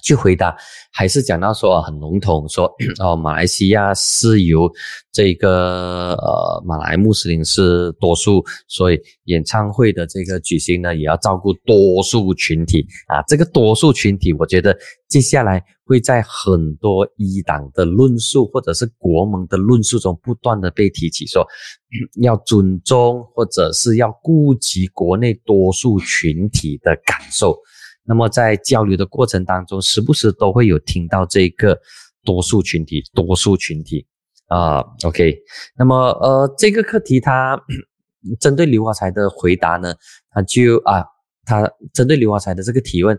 [0.03, 0.57] 去回答，
[0.93, 4.71] 还是讲到说很笼统，说 哦，马来西亚是由
[5.13, 13.23] 这个呃马来穆斯林是多数，所以演唱会的这个举行呢，也要照顾多数群体啊。
[13.27, 14.77] 这个多数群体，我觉得
[15.09, 21.47] 接下来会在很多一党的论述或者是国盟的论述中不断的被提起，说
[22.23, 27.57] 要尊重或者是要顾及国内多数群体的感受。
[28.05, 31.79] 那么在交流的过程当中，时不时都会有听到这个
[32.25, 34.05] 多数群体、多数群体
[34.49, 34.81] 啊。
[35.05, 35.39] OK，
[35.77, 37.61] 那么呃，这个课题它
[38.41, 39.95] 针对刘华才的回答呢，
[40.31, 41.05] 他就啊，
[41.45, 43.17] 他针对刘华才的这个提问，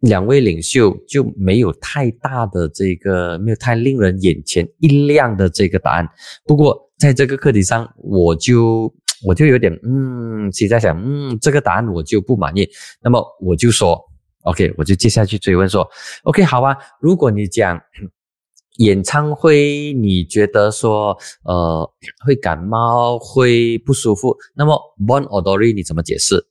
[0.00, 6.08] 两位领袖就没有太大的这个，没有太令人眼前一亮的这个答案。
[6.46, 8.94] 不过在这个课题上，我就。
[9.24, 12.68] 我就有点嗯，其实在想嗯，这个答案我就不满意。
[13.02, 13.98] 那么我就说
[14.42, 15.88] ，OK，我就接下去追问说
[16.24, 16.76] ，OK，好啊。
[17.00, 17.80] 如果你讲
[18.78, 21.90] 演唱会，你觉得说呃
[22.26, 26.44] 会感冒会不舒服，那么 Bon Odori 你怎么解释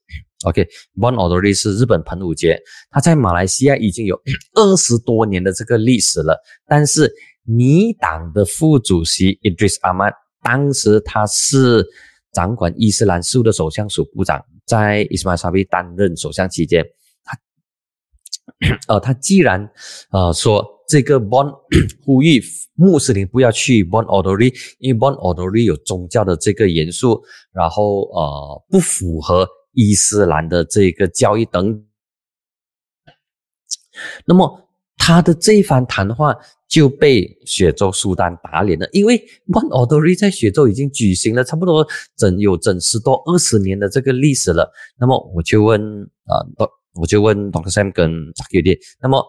[0.45, 2.59] ？OK，Bon Odori 是日本盆舞节，
[2.89, 4.19] 它在马来西亚已经有
[4.55, 6.41] 二十多年的这个历史了。
[6.65, 7.13] 但是
[7.45, 11.85] 你党的副主席 Idris Ahmad 当时他是。
[12.33, 16.83] 掌管伊斯兰事务的首相署部长，在伊斯马沙比担任首相期间，
[17.23, 17.37] 他，
[18.93, 19.71] 呃，他既然，
[20.11, 21.49] 呃，说这个 Bon
[22.03, 22.41] 呼吁
[22.73, 31.85] 穆斯林不要去 Bon Odori，因为 Bon Odori 有宗教的这个元素，然后呃，不符合伊斯兰的这个教义等，
[34.25, 34.59] 那么。
[34.95, 36.33] 他的这一番谈话
[36.73, 39.15] 就被雪州苏丹打脸了，因为
[39.49, 44.73] One Odori 在雪州已经举行了差不多整有整十多二十年的这个历史了。
[44.97, 45.79] 那么我就问
[46.25, 46.41] 啊，
[46.95, 49.23] 我就问 Doctor Sam 跟 Zakir，那么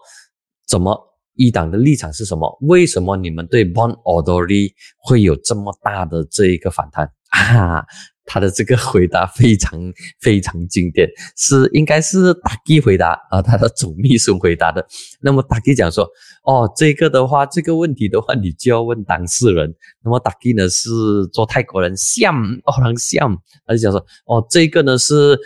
[0.65, 0.99] 怎么
[1.35, 2.57] 一党的立场是什么？
[2.61, 7.85] 为什么你们对 One Odori 会有这么大的这一个反弹 啊？
[8.27, 9.79] 他的这个回答非常
[10.19, 14.83] 非常经典，是应该是达基回答啊，他的总秘书回答的。
[15.21, 16.09] 那么达基讲说，
[16.43, 19.71] 哦，这个的话，这个问题的话，你就要问当事人。
[20.03, 20.89] 那么达基呢是
[21.31, 25.37] 做泰国人，像哦，很像，他就讲说，哦，这个呢是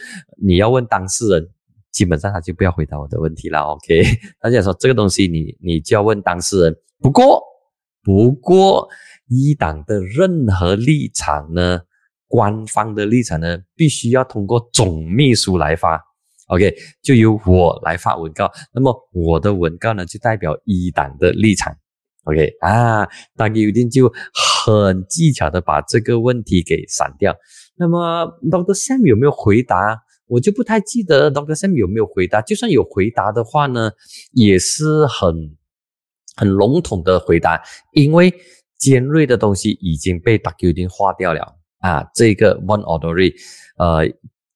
[0.41, 1.49] 你要问当事人，
[1.91, 3.61] 基本上他就不要回答我的问题了。
[3.61, 4.03] OK，
[4.41, 6.75] 他讲说这个东西你你就要问当事人。
[6.99, 7.41] 不过
[8.03, 8.87] 不过
[9.27, 11.81] 一党的任何立场呢？
[12.31, 15.99] 官方的立场呢，必须要通过总秘书来发
[16.49, 18.47] ，OK，就由我来发文告。
[18.71, 21.75] 那么我的文告呢，就代表一党的立场
[22.25, 23.03] ，OK 啊，
[23.35, 24.13] 大家有定就
[24.63, 27.35] 很技巧的把这个问题给删掉。
[27.75, 29.99] 那么 Doctor Sam 有没有回答？
[30.29, 32.41] 我就不太记得 Doctor Sam 有没有回答。
[32.41, 33.91] 就算有回答的话呢，
[34.31, 35.57] 也是很
[36.37, 37.61] 很笼统的回答，
[37.93, 38.33] 因为
[38.77, 41.57] 尖锐的东西已经被 docky 已经划掉了。
[41.79, 43.33] 啊，这个 One Order，
[43.77, 44.05] 呃，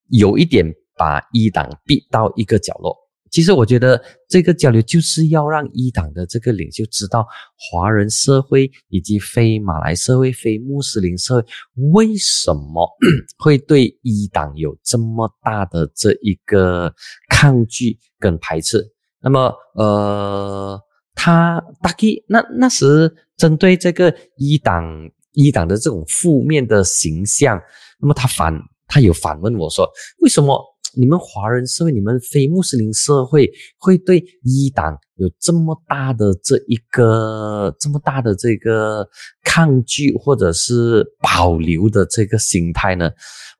[0.09, 2.95] 有一点把一档逼到一个角落。
[3.33, 11.45] 其实我觉得这个交流就是要让一党的这个领袖知道，华人社会以及非马来社会、非穆斯林社会
[11.91, 12.87] 为什么
[13.39, 16.93] 会对一党有这么大的这一个
[17.27, 18.93] 抗拒跟排斥。
[19.19, 20.79] 那么，呃，
[21.15, 25.09] 他大概那那时针对这个一党。
[25.35, 27.59] 一党的这种负面的形象，
[27.99, 28.53] 那么他反
[28.85, 29.89] 他有反问我说
[30.21, 30.63] ：“为什么
[30.95, 39.07] 你们华人社会、你们非穆斯林社会会对一党有这么大的这一个这么大的这个
[39.43, 43.09] 抗拒或者是保留的这个心态呢？”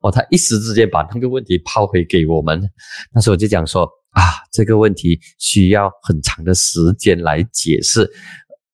[0.00, 2.60] 哦，他一时之间把那个问题抛回给我们，
[3.14, 8.10] 那时候我就讲说：“啊，这个问题需要很长的时间来解释。”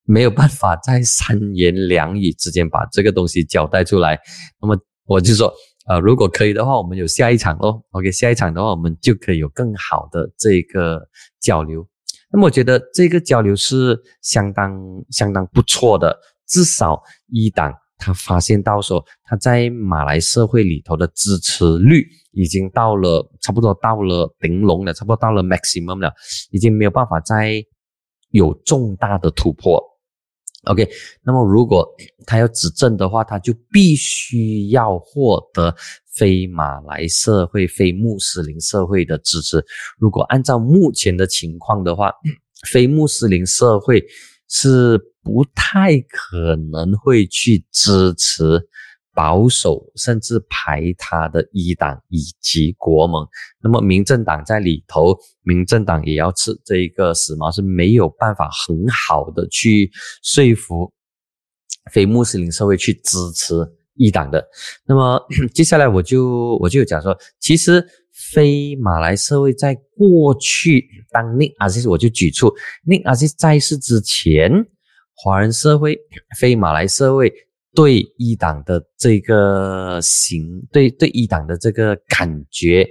[0.05, 4.19] 没有办法在三言两语之间把这个东西交代出来，
[4.61, 5.55] 那么我就说，
[5.91, 7.85] 呃，如果可以的话，我们有下一场咯。
[7.91, 11.01] OK，下一场的话，我们就可以有更好的这个
[11.41, 11.85] 交流。
[12.33, 14.73] 那么我觉得这个交流是相当
[15.11, 26.15] 相当不错的，至少一党他发现到说他在马来社会里头的支持率已经到了差不多到了顶龙了，差不多到了 maximum 了，
[26.53, 27.61] 已经没有办法再
[28.29, 29.83] 有重大的突破。
[30.65, 30.87] OK，
[31.23, 31.89] 那么如果
[32.27, 35.75] 他要执政的话，他就必须要获得
[36.13, 39.65] 非马来社会、非穆斯林社会的支持。
[39.99, 42.13] 如果按照目前的情况的话，
[42.69, 44.05] 非穆斯林社会
[44.49, 48.61] 是不太可能会去支持
[49.15, 53.27] 保守甚至排他的一党以及国盟。
[53.63, 59.91] 那么民政党在里头，民政党也要吃这一个死毛，是没有办法很好的去
[60.23, 60.93] 说服
[61.93, 63.55] 非穆斯林社会去支持
[63.95, 64.47] 一党的。
[64.87, 65.21] 那么
[65.55, 67.87] 接下来我就我就讲说，其实。
[68.33, 72.53] 非马来社会在过去，当尼阿西，我就举出
[72.85, 74.53] 尼阿西在世之前，
[75.15, 75.99] 华人社会、
[76.39, 77.33] 非马来社会
[77.75, 82.89] 对一党的这个形，对对一党的这个感觉、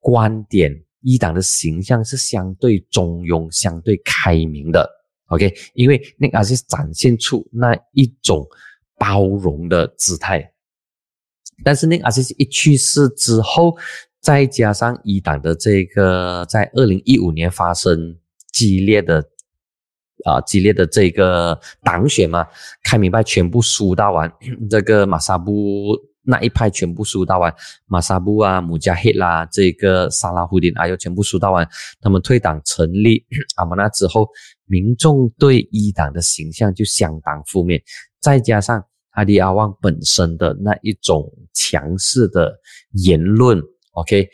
[0.00, 4.88] 观点，一党的形象是相对中庸、相对开明的。
[5.26, 8.46] OK，因为那阿西展现出那一种
[8.98, 10.52] 包容的姿态，
[11.64, 13.76] 但是那阿西一去世之后。
[14.22, 18.16] 再加上一党的这个在二零一五年发生
[18.52, 19.20] 激烈的
[20.24, 22.46] 啊激烈的这个党选嘛，
[22.84, 24.32] 开明派全部输到完，
[24.70, 25.52] 这个马萨布
[26.24, 27.52] 那一派全部输到完，
[27.86, 31.68] 马萨布啊、姆加黑啦、这个萨拉胡丁啊又全部输到完，
[32.00, 33.24] 他们退党成立
[33.56, 34.28] 阿玛纳之后，
[34.66, 37.82] 民众对一党的形象就相当负面，
[38.20, 42.56] 再加上阿迪阿旺本身的那一种强势的
[42.92, 43.60] 言论。
[43.94, 44.26] OK，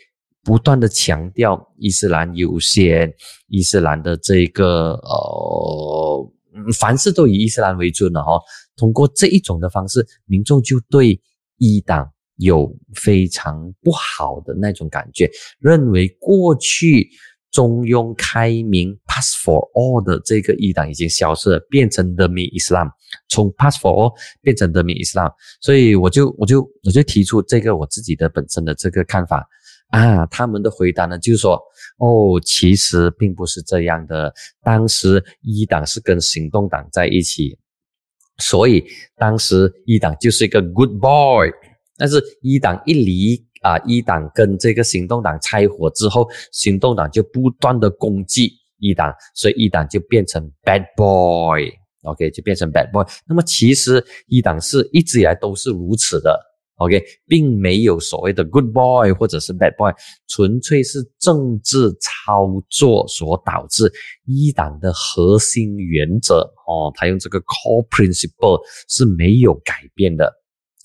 [0.49, 3.13] 不断的强调伊斯兰优先，
[3.49, 6.33] 伊斯兰的这个呃，
[6.81, 8.41] 凡事都以伊斯兰为准了哈。
[8.75, 11.21] 通过这一种的方式，民众就对
[11.59, 15.31] 一党有非常不好的那种感觉，
[15.61, 17.11] 认为过去
[17.51, 22.93] 中庸开明 Pass for All 的这个一党已经消失了，变成 The Me Islam，
[23.29, 25.31] 从 Pass for All 变成 The Me Islam，
[25.61, 29.47] 所以我就我就我就提出这个我自己的本身的这个看法。
[29.89, 31.61] 啊，他们的回答呢，就是说，
[31.99, 34.33] 哦，其实并不是这样的。
[34.63, 37.59] 当时一党是跟行动党在一起，
[38.39, 38.85] 所以
[39.17, 41.51] 当时一党就是一个 good boy。
[41.97, 51.69] 但是，一党一离啊，一党跟这个行动党拆伙之后，行动党就不断的攻击一党，所以一党就变成 bad boy。
[52.03, 53.05] OK，就变成 bad boy。
[53.27, 56.41] 那么，其实一党是一直以来都是如此的。
[56.79, 59.93] OK，并没有所谓的 good boy 或者是 bad boy，
[60.29, 63.93] 纯粹是政治操作所导致
[64.25, 70.33] 一党的核心原则哦，他用这个 core principle 是没有改变的，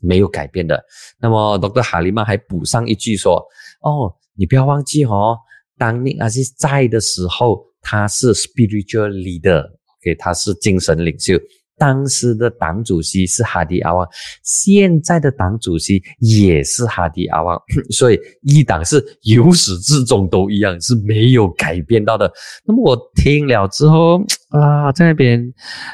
[0.01, 0.83] 没有改变的。
[1.19, 1.83] 那么 Dr.
[1.83, 3.35] 哈利曼还补上一句说：
[3.81, 5.37] 哦，你不要忘记哦，
[5.77, 11.35] 当尼阿西在的时候，他是 spiritual leader，OK，他是精神领袖。
[11.77, 14.07] 当时的党主席是哈迪阿旺，
[14.43, 17.59] 现在的党主席也是哈迪阿旺，
[17.91, 22.31] 所以一党是由始至终都一样，是没有改变到的。
[22.65, 25.43] 那么我听了之后啊，在那边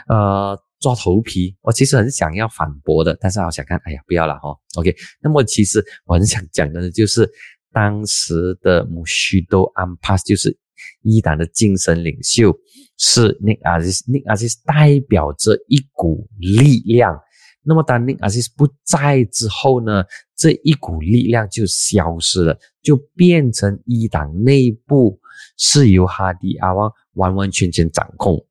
[0.08, 4.50] 呃抓头皮，我其实很想要反驳的，但是我想看，哎呀，不要了哈。
[4.76, 7.30] OK，那么其实我很想讲的呢就是
[7.72, 10.58] 当时的穆须都安帕斯，就是
[11.02, 12.54] 一党的精神领袖。
[13.02, 17.18] 是 Nick Aziz，Nick Aziz 代表着一股力量。
[17.64, 20.04] 那么当 Nick Aziz 不在之后呢，
[20.36, 25.18] 这一股力量就消失了，就变成一党内部
[25.58, 28.46] 是由哈迪阿旺完完全全掌控。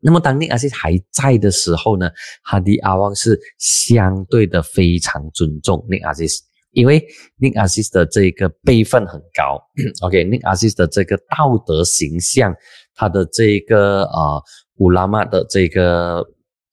[0.00, 2.10] 那么当 Nick Aziz 还在的时候呢，
[2.42, 6.40] 哈迪阿旺是相对的非常尊重 Nick Aziz，
[6.72, 7.00] 因为
[7.38, 9.62] Nick Aziz 的这个辈分很高。
[10.06, 12.54] OK，Nick Aziz 的这个道德形象。
[12.94, 14.42] 他的这个呃
[14.76, 16.18] 乌拉玛的这个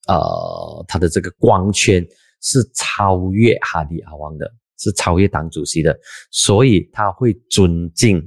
[0.06, 2.06] 呃他的这个光圈
[2.42, 5.98] 是超越哈迪阿旺的，是超越党主席的，
[6.30, 8.20] 所以他会尊敬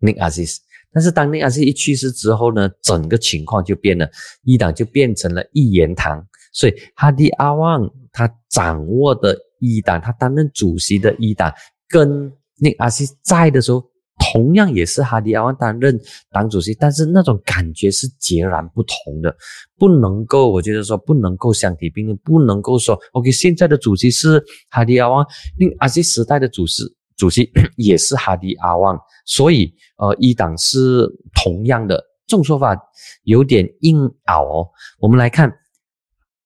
[0.00, 0.56] Nick Aziz。
[0.92, 4.10] 但是当 Nick Aziz 一去世之后呢，整个情况就变了，
[4.42, 6.26] 一党就变成了一言堂。
[6.52, 11.50] 所以哈迪阿旺他掌握的一党，他担任主席的一党，
[11.88, 13.82] 跟 Nick Aziz 在的时候。
[14.34, 15.98] 同样也是哈迪阿旺担任
[16.30, 19.34] 党主席，但是那种感觉是截然不同的，
[19.78, 24.40] 不能够，我觉得说不能够相提并论，不能够说，OK，现在的主席是
[24.70, 26.84] 哈迪阿旺，另阿西时代的主席
[27.16, 31.08] 主席也是哈迪阿旺，所以呃，一党是
[31.42, 31.96] 同样的，
[32.26, 32.78] 这种说法
[33.24, 34.68] 有点硬拗哦。
[35.00, 35.50] 我们来看。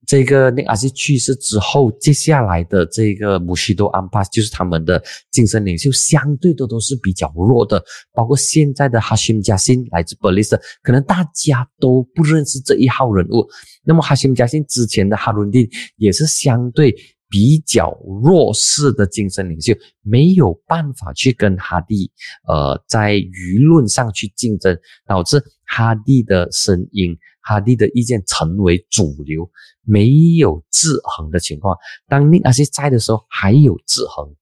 [0.07, 7.83] 这个那阿西去世之后，接下来的这个穆希多安帕就是他们的精神领袖，相对的都是比较弱的。
[8.13, 13.47] 包括现在的哈辛加辛来自布里斯，可能大家都不认识这一号人物。
[13.85, 16.95] 那么哈辛加辛之前的哈伦丁也是相对
[17.29, 17.91] 比较
[18.23, 22.11] 弱势的精神领袖，没有办法去跟哈蒂
[22.47, 27.17] 呃在舆论上去竞争，导致哈迪的声音、
[27.47, 29.49] 哈迪的意见成为主流，
[29.85, 31.77] 没有制衡的情况。
[32.09, 34.35] 当那些在的时候还有制衡，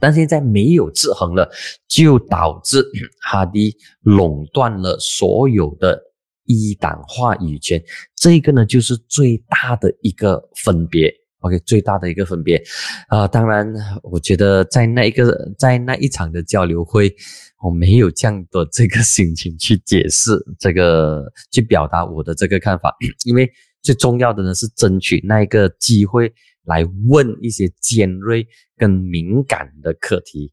[0.00, 1.48] 但现在没有制衡了，
[1.86, 2.84] 就导致
[3.22, 6.02] 哈迪垄断了所有的
[6.44, 7.80] 一党话语权。
[8.16, 11.14] 这个呢，就是最大的一个分别。
[11.46, 12.60] OK，最大的一个分别，
[13.08, 13.72] 啊，当然，
[14.02, 17.14] 我觉得在那一个在那一场的交流会，
[17.62, 22.94] 我没有这样的这个心情去解释 这个，去表达我的这个看法，
[23.24, 23.48] 因为
[23.82, 26.32] 最重要的呢是争取那一个机会
[26.64, 28.44] 来问一些尖锐
[28.76, 30.52] 跟敏感的课题。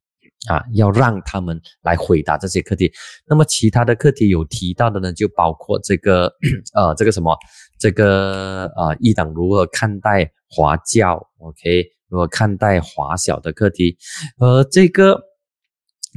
[0.49, 2.91] 啊，要让他们来回答这些课题。
[3.25, 6.33] 那么其他的课题有提到的呢，就包括这个
[6.73, 7.37] 呃，这个什么，
[7.79, 13.97] 这个呃，一党如何看待华教？OK，如何看待华小的课题？
[14.39, 15.21] 呃，这个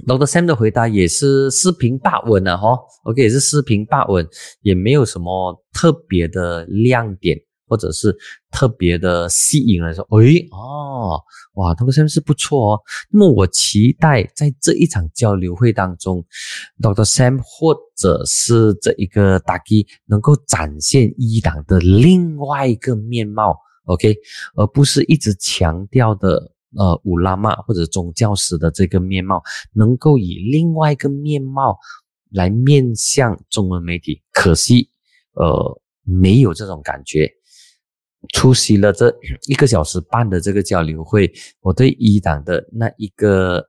[0.07, 0.27] Dr.
[0.27, 2.79] Sam 的回答也是四平八稳的哈。
[3.05, 4.29] OK，也是四平八稳，
[4.61, 7.39] 也没有什么特别的亮点。
[7.67, 8.17] 或者是
[8.51, 11.21] 特别的吸引人，说，诶，哦，
[11.55, 12.81] 哇，他们现在是不错哦。
[13.11, 16.25] 那么我期待在这一场交流会当中
[16.81, 24.17] ，Doctor Sam 或者是这一个大基能够展现伊朗的另外一个面貌，OK，
[24.55, 29.43] 而不是一直强调的呃乌拉曼或者宗教史的这个面貌，
[29.73, 31.79] 能够以另外一个面貌
[32.31, 34.23] 来面向中文媒体。
[34.33, 34.91] 可惜，
[35.33, 37.33] 呃，没有这种感觉。
[38.33, 39.15] 出席了这
[39.49, 43.67] 一个小时半的这个交流会，我对一党的那一个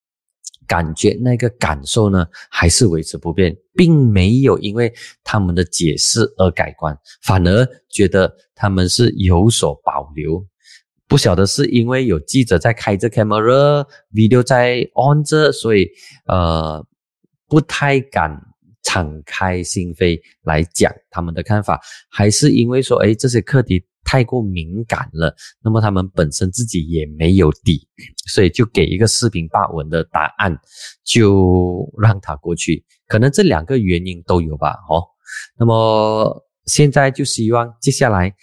[0.66, 4.92] 感觉、那个感受呢，还是维持不变，并没有因为
[5.24, 10.46] 他们的解释而改观，反而觉得他们是有所保留。
[11.06, 15.88] 不晓得是因为有记者在开着 camera，video 在 on 着，所以
[16.26, 16.86] 呃
[17.48, 18.47] 不太敢。
[18.88, 21.78] 敞开心扉来讲他们的看法，
[22.10, 27.86] 还是因为说，哎，这些课题太过敏感了，那么他们本身自己也没有底，
[28.32, 30.58] 所以就给一个四平八稳的答案，
[31.04, 32.82] 就让他过去。
[33.06, 35.04] 可能这两个原因都有吧，哦。
[35.58, 38.34] 那么现在就希望接下来，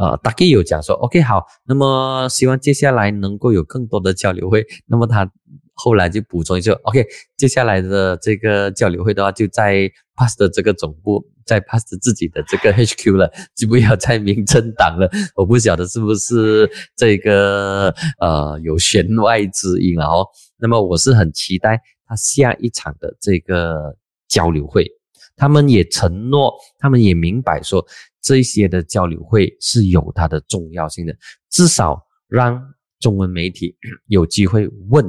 [0.00, 5.30] 呃，大概有讲说，OK，好，那么希望接下来能够有更多的交流会，那么他。
[5.78, 7.06] 后来就补充一下，OK，
[7.36, 15.06] 接下来的这个交流会的话，就在 Past 这个总部，在 Past 自己的这个 HQ 了，就不要在民政党了。
[15.36, 20.26] 我不晓得是不是这个呃有弦外之音了哦。
[20.56, 23.94] 那么我是很期待他下一场的这个
[24.28, 24.90] 交流会，
[25.36, 27.86] 他们也承诺，他们也明白说
[28.22, 31.14] 这些的交流会是有它的重要性的，
[31.50, 32.58] 至少让
[32.98, 35.04] 中文媒体有机会问。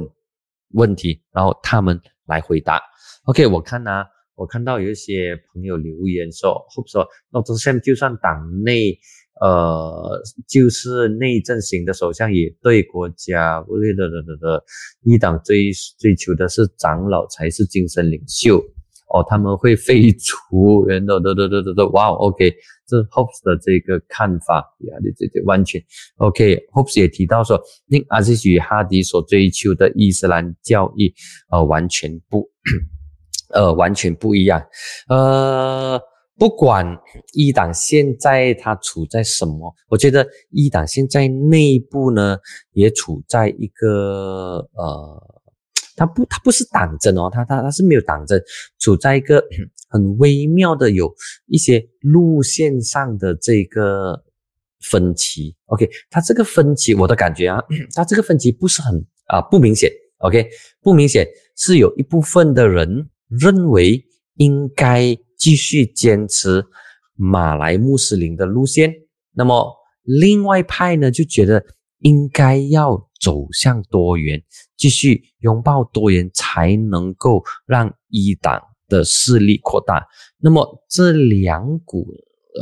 [0.70, 2.80] 问题，然后他们来回答。
[3.24, 4.04] OK，我看呢，
[4.34, 8.98] 我看到有一些朋友留言说，或说，那这现在就算党内，
[9.40, 14.64] 呃，就是内政型的首相也对国家，不对的的的的，
[15.02, 18.62] 一党追追求的是长老才是精神领袖。
[19.08, 22.54] 哦，他们会废除，人的的的的的的，哇，OK，
[22.86, 25.82] 这 Hopes 的这个看法呀，这这完全
[26.18, 31.14] OK，Hopes 也提到说，令阿西与哈迪所追求的伊斯兰教义，
[31.50, 32.46] 呃，完全不，
[33.54, 34.62] 呃，完全不一样，
[35.08, 35.98] 呃，
[36.36, 36.86] 不管
[37.32, 42.36] 一党现在它处在什么，我觉得一党现在内部呢，
[42.72, 45.37] 也处在一个呃。
[45.98, 48.40] 他不，他不是党争哦，他他他是没有党争，
[48.78, 49.44] 处在一个
[49.90, 51.12] 很微妙的有
[51.46, 54.22] 一些路线上的这个
[54.80, 55.56] 分歧。
[55.66, 57.60] OK，他这个分歧，我的感觉啊，
[57.94, 59.90] 他这个分歧不是很啊不明显。
[60.18, 60.48] OK，
[60.80, 61.26] 不明显
[61.56, 64.02] 是有一部分的人认为
[64.36, 66.64] 应该继续坚持
[67.14, 68.92] 马来穆斯林的路线，
[69.34, 71.64] 那么另外派呢就觉得
[72.00, 73.06] 应该要。
[73.20, 74.40] 走向多元，
[74.76, 80.06] 继续拥抱多元，才能够让一党的势力扩大。
[80.38, 82.06] 那么这两股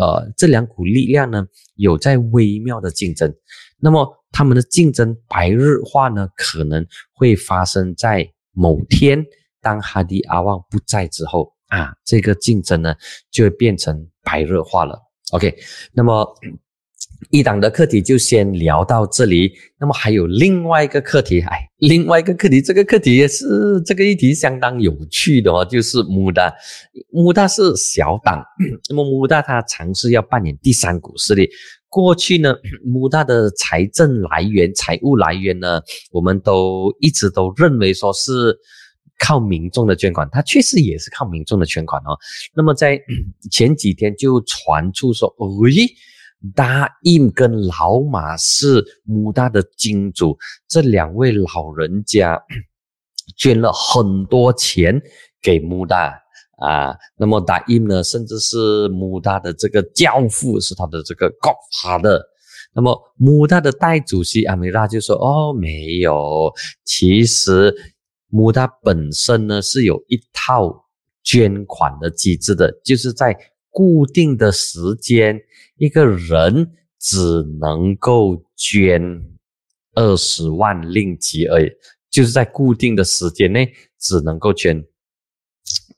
[0.00, 3.30] 呃，这两股力量呢，有在微妙的竞争。
[3.78, 9.22] 那么他们的竞争白热化呢，可能会发生在某天，
[9.60, 12.94] 当哈迪阿旺不在之后啊，这个竞争呢
[13.30, 14.98] 就会变成白热化了。
[15.32, 15.54] OK，
[15.92, 16.34] 那么。
[17.30, 19.52] 一档的课题就先聊到这里。
[19.78, 26.52] 那么还有另外一个课题，哎，另外一个课题，这个课题也是这个议题相当有趣的哦，就是穆大，
[27.10, 28.42] 穆大是小党，
[28.88, 31.48] 那么穆大他尝试要扮演第三股势力。
[31.88, 32.54] 过去呢，
[32.84, 38.54] 穆大的财政来源、财务来源呢，我们都一直都认为说是
[39.18, 42.16] 靠民众的捐款，他确实也是靠民众的捐款哦。
[42.54, 43.00] 那么在
[43.50, 45.86] 前几天就传出说，诶，
[46.54, 50.36] 大印跟老马是穆大的金主，
[50.68, 52.40] 这两位老人家
[53.36, 55.00] 捐了很多钱
[55.40, 56.18] 给穆大
[56.58, 56.96] 啊。
[57.16, 62.20] 那么大印呢，甚至是穆大的这个教父，是他的这个 Godfather。
[62.74, 66.52] 那么穆大的代主席阿米拉就说：“哦，没有，
[66.84, 67.74] 其实。”
[68.28, 70.84] 穆大本身呢是有一套
[71.22, 73.34] 捐款的机制的，就是在
[73.70, 75.40] 固定的时间，
[75.76, 77.18] 一个人只
[77.60, 79.22] 能够捐
[79.94, 81.70] 二十万令吉而已，
[82.10, 84.84] 就是在固定的时间内只能够捐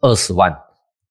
[0.00, 0.52] 二十万。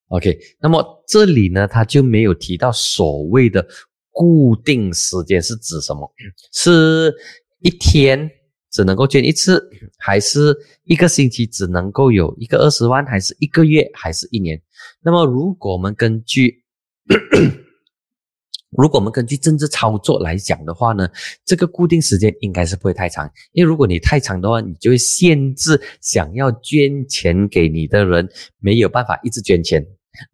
[0.09, 3.67] OK，那么这里呢，他就没有提到所谓的
[4.11, 6.11] 固定时间是指什么，
[6.53, 7.13] 是
[7.59, 8.31] 一天。
[8.69, 9.65] 只能够捐一次，
[9.97, 14.61] 还是一个星期只能够有一个二十万，还是一个月，还是一年？
[15.01, 16.63] 那么，如果我们根据，
[18.71, 21.07] 如果我们根据政治操作来讲的话呢，
[21.45, 28.27] 这个固定时间应该是不会太长，因为如果你太长的话，你就会限制想要捐钱给你的人
[28.59, 29.85] 没有办法一直捐钱。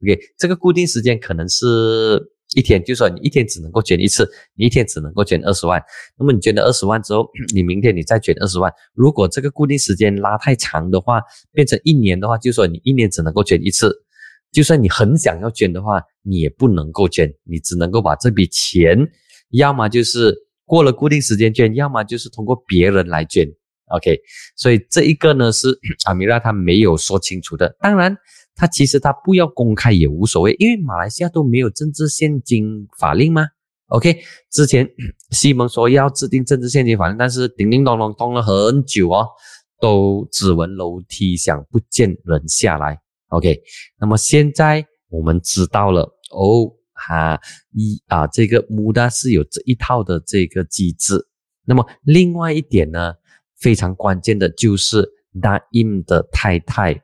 [0.01, 2.31] OK，这个固定时间可能是。
[2.55, 5.81] 一天就说你一天只能够捐一次，你一天只能够捐二十万。
[6.15, 8.71] 那么你捐了二十万之后，你明天你再捐二十万。
[8.93, 11.19] 如果这个固定时间拉太长的话，
[11.51, 13.91] 变成一年的话，就说你一年只能够捐一次。
[14.53, 18.97] 就算你很想要捐的话，你也不能够捐，你只能够把这笔钱，
[19.49, 20.33] 要么就是
[20.65, 23.45] 过了固定时间捐，要么就是通过别人来捐。
[23.87, 24.17] OK，
[24.55, 27.75] 所以这一个呢是阿米拉他没有说清楚的。
[27.81, 28.15] 当然。
[28.55, 33.47] 他其实他不要公开也无所谓，因为马来西亚都没有政治现金法令吗
[33.87, 34.19] ？OK，
[34.51, 34.87] 之前
[35.33, 39.27] 西蒙说要制定政治现金法令，但是叮叮咚咚咚了很久哦，
[39.81, 42.99] 都只闻楼梯响，不见人下来。
[43.33, 43.61] OK，
[43.99, 47.39] 那么现在我们知道了哦，哈
[47.71, 51.27] 一啊，这个穆达是有这一套的这个机制。
[51.65, 53.13] 那么另外一点呢，
[53.57, 55.09] 非常关键的就是
[55.41, 57.03] 大印的太太。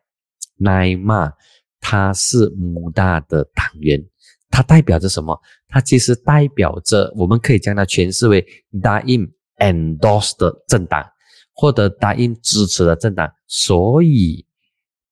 [0.62, 1.32] 奈玛，
[1.80, 4.06] 她是穆大的党员，
[4.50, 5.40] 他代表着什么？
[5.70, 8.46] 他其实代表着，我们可以将它诠释为
[8.84, 9.26] 答应
[9.60, 11.06] endorse 的政党，
[11.54, 14.46] 或者答应支持的政党，所以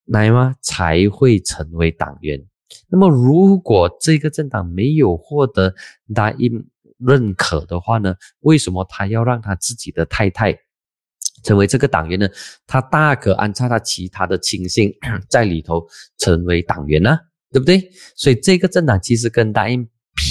[0.08, 2.44] 来吗才会成为党员。
[2.90, 5.74] 那么，如果这个政党没有获得
[6.14, 8.16] 答应认可的话呢？
[8.40, 10.58] 为什么他要让他自己的太太？
[11.44, 12.28] 成为这个党员呢，
[12.66, 14.92] 他大可安插他其他的亲信
[15.30, 15.88] 在里头
[16.18, 17.20] 成为党员呢，
[17.52, 17.92] 对不对？
[18.16, 19.88] 所以这个政党其实跟答应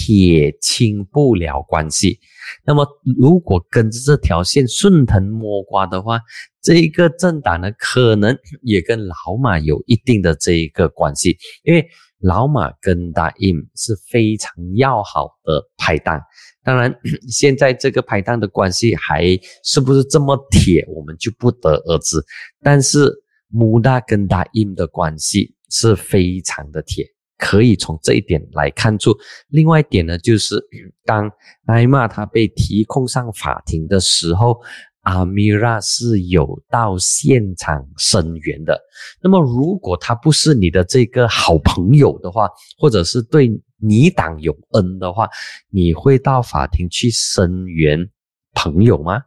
[0.07, 2.21] 撇清不了关系。
[2.65, 2.87] 那么
[3.19, 6.21] 如果跟着这条线顺藤摸瓜的话，
[6.63, 11.85] 这一个政党呢，可能也跟老马有一定的这一个关系，因为
[12.21, 16.21] 老马跟大印是非常要好的拍档。
[16.63, 16.95] 当然，
[17.29, 22.25] 现在这个拍档的关系还是不是这么铁，我们就不得而知。
[22.63, 23.13] 但是
[23.49, 27.05] 穆大跟大印的关系是非常的铁，
[27.39, 29.17] 可以从这一点来看出。
[29.49, 30.63] 另外一点呢，就是
[31.05, 31.31] 当
[31.67, 34.61] 艾玛他被提控上法庭的时候。
[35.07, 38.77] 阿米拉是有到现场声援的。
[39.23, 43.49] 那么，如果他不是你的这个好朋友的话，或者是对
[43.81, 45.29] 你党有恩的话，
[45.71, 48.05] 你会到法庭去声援
[48.53, 49.23] 朋友吗？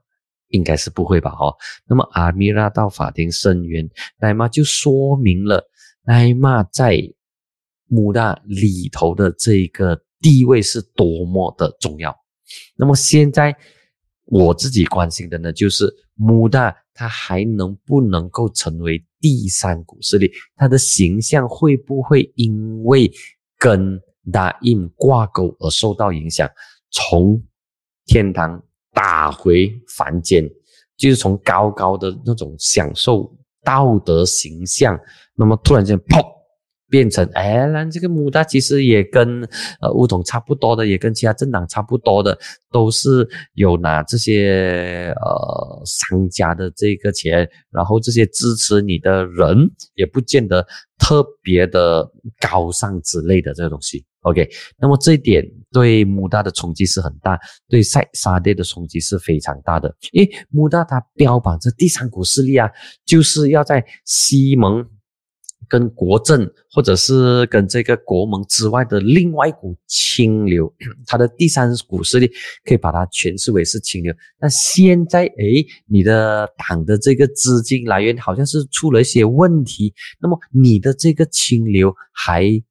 [0.49, 1.32] 应该是不会吧？
[1.39, 1.55] 哦，
[1.88, 3.89] 那么阿米拉到法庭声援
[4.20, 5.64] 奈玛，就说明了
[6.03, 6.97] 奈玛在
[7.90, 12.16] 穆大里头的这个地位是多么的重要。
[12.78, 13.54] 那么现在。
[14.32, 20.32] 我自己关心的呢，就是穆大他还能不能够成为第三股势力？
[20.56, 23.12] 他的形象会不会因为
[23.58, 24.00] 跟
[24.32, 26.48] 大印挂钩而受到影响？
[26.92, 27.44] 从
[28.06, 28.64] 天堂
[28.94, 30.48] 打回凡间，
[30.96, 34.96] 就是从高高的那种享受道德形象，
[35.34, 36.24] 那么突然间砰！
[36.90, 39.44] 变成哎，那这个穆大其实也跟
[39.80, 42.38] 呃乌统差不多的，也跟其他政党差不多的，
[42.72, 50.66] 都是有拿这些呃商家的这个钱，然后这些支持你的人也不见得
[50.98, 52.10] 特别的
[52.40, 54.04] 高尚之类的这个东西。
[54.22, 62.70] OK，那么这一点对穆大的冲击是很大，对塞沙爹的冲击是非常大的，因为穆大他标榜着第三股势力啊，
[63.06, 64.86] 就是要在西蒙。
[65.70, 70.74] 跟国政或者是跟这个国盟之外的另外一股清流，
[71.05, 72.30] 它的第三股势力
[72.65, 74.13] 可以把它诠释为是清流。
[74.39, 82.61] 那现在，诶，你的党的这个资金来源好像是出了一些问题，那么你的这个清流还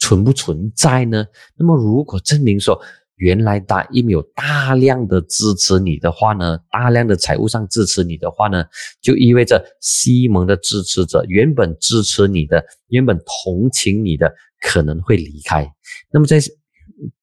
[0.00, 1.24] 存不存在呢？
[1.56, 2.78] 那么如果证明说，
[3.16, 8.64] 原来大印有大量的支持你的话呢，大量的财务上支持你的话呢，
[9.00, 15.70] 就意味着西蒙的支持者原本支持你的、原本同情你的可能会离开。
[16.10, 16.40] 那么在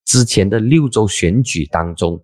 [0.05, 2.23] 之前的六州选举当中，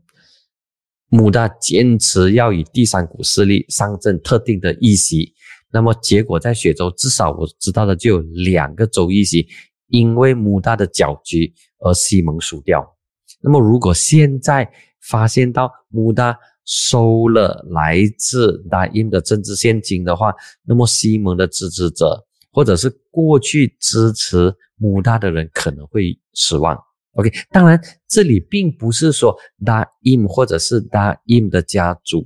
[1.09, 5.33] 穆大坚持要以第三股势力上阵特定的议席，
[5.71, 9.47] 那么结果在雪州至少我知道的就有两个州议席，
[9.87, 12.96] 因为穆大的搅局而西蒙输掉。
[13.39, 14.69] 那么，如果现在
[15.01, 20.33] 发现到穆大收了来自大印的政治现金的话，
[20.63, 26.77] 那么西蒙的支持者或者是过去支持穆大的人可能会失望。
[27.13, 29.35] OK，当然这里并不是说
[29.65, 32.23] 大印或者是大印的家族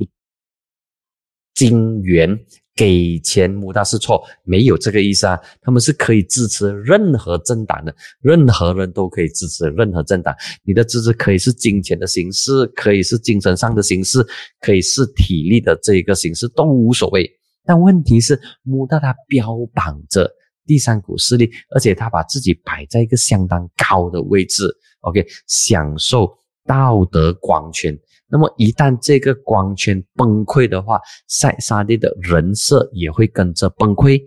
[1.70, 2.39] 金元。
[2.74, 5.38] 给钱穆大是错，没有这个意思啊。
[5.62, 10.34] 他们是可以支持任何政党的，任何人都可以支持任何政党。
[10.64, 14.26] 你的支持可以是金钱的形式，可以是精神上的形式，
[14.62, 17.30] 可以是体力的这一个形式都无所谓。
[17.66, 20.32] 但问题是，穆大他标榜着
[20.66, 26.26] 第三股势力，而且他把自己摆在一个相当高的位置，OK，享受
[26.66, 27.97] 道德光圈。
[28.34, 30.97] 那么一旦这个光圈崩溃的话，
[31.28, 34.22] 塞沙地的人设也会跟着崩溃，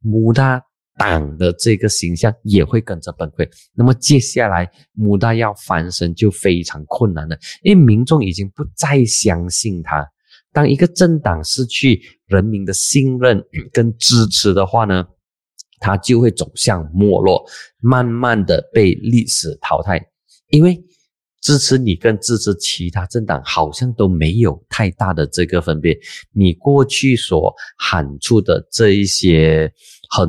[0.00, 0.62] 穆大
[0.96, 3.46] 党的这个形象也会跟着崩溃。
[3.74, 10.08] 那么接下来穆大要翻身就非常困难了，因为民众已经不再相信他。
[10.54, 15.06] 当一个政党失去人民的信任跟支持的话呢，
[15.80, 17.44] 他就会走向没落，
[17.78, 20.00] 慢慢的被历史淘汰，
[20.48, 20.82] 因为。
[21.40, 25.98] 支持你跟支持其他政党好像都没有太大的这个分别。
[26.32, 29.72] 你过去所喊出的这一些
[30.10, 30.28] 很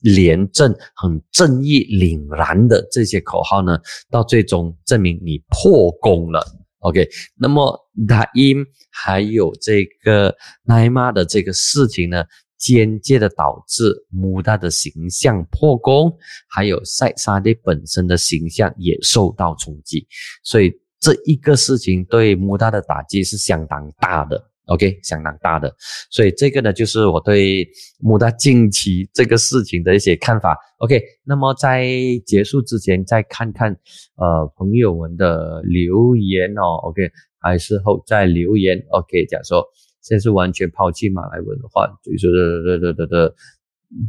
[0.00, 3.78] 廉政、很正义凛然的这些口号呢，
[4.10, 6.44] 到最终证明你破功了。
[6.80, 7.76] OK，那么
[8.06, 12.24] 他因还有这个奈妈的这个事情呢？
[12.58, 16.16] 间接的导致穆大的形象破功，
[16.48, 20.06] 还有塞沙利本身的形象也受到冲击，
[20.42, 24.50] 所以这一个事情对穆大的打击是相当大的。
[24.66, 25.72] OK，相当大的，
[26.10, 27.64] 所以这个呢就是我对
[28.00, 30.58] 穆大近期这个事情的一些看法。
[30.78, 31.86] OK，那么在
[32.26, 33.70] 结束之前再看看
[34.16, 36.82] 呃朋友们的留言哦。
[36.82, 38.76] OK，还是后再留言。
[38.90, 39.64] OK，假说。
[40.06, 43.34] 现在是完全抛弃马来文化，追属的的的的的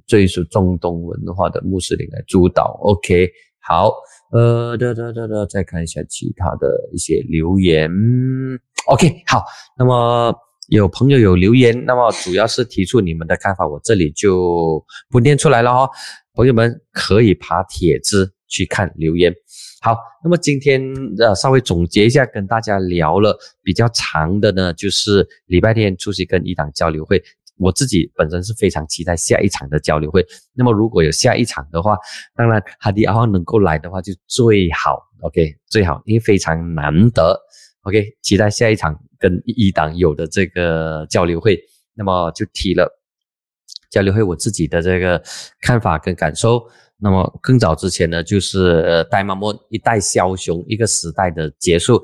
[0.05, 2.77] 追属中东文化的穆斯林来主导。
[2.83, 3.27] OK，
[3.59, 3.91] 好，
[4.31, 7.89] 呃，的的的的，再看一下其他的一些留言。
[8.85, 9.43] OK，好，
[9.75, 10.31] 那么
[10.69, 15.89] 有朋友有留言，那么主要是提出你们的看法，我这里就不念出来了哈。
[16.35, 19.33] 朋友们可以爬帖子去看留言。
[19.87, 20.83] 好，那么今天
[21.17, 23.33] 呃稍微总结一下，跟大家聊了
[23.63, 27.23] 比较长的呢，就是礼拜天出席跟一党交流会。
[27.57, 30.25] 我自己本身是非常期待下一场的交流会。
[30.53, 31.95] 那么如果有下一场的话，
[32.35, 37.39] 当然哈迪阿旺能够来的话就最好，OK 最好，因为非常难得
[37.83, 41.57] ，OK 期待下一场跟一党有的这个交流会。
[41.93, 42.91] 那么就提了
[43.89, 45.23] 交流会我自己的这个
[45.61, 46.67] 看法跟感受。
[46.99, 52.03] 那么更早之前呢，就是呃戴玛莫一代枭雄一个时代的结束，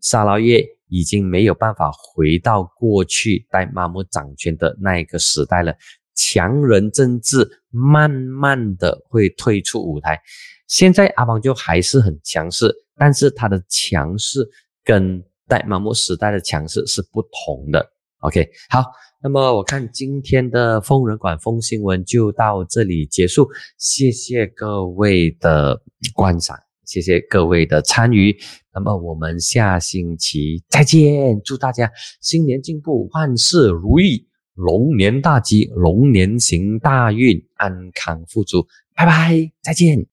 [0.00, 5.74] 沙劳越已经没有办法回到过去戴玛莫掌权的那一个时代了，
[6.14, 10.20] 强人政治慢慢的会退出舞台。
[10.66, 14.46] 现在阿邦就还是很强势，但是他的强势
[14.84, 17.93] 跟戴玛莫时代的强势是不同的。
[18.24, 18.82] OK，好。
[19.22, 23.48] 那么我看今天的疯人馆疯新闻就到这里结束，
[23.78, 25.80] 谢谢各位的
[26.14, 28.36] 观赏，谢谢各位的参与。
[28.74, 38.66] 那么我们下星期再见，祝大家新年进步，万事如意，龙年大吉，龙年行大运，安康富足。
[38.94, 40.06] 拜拜，再见。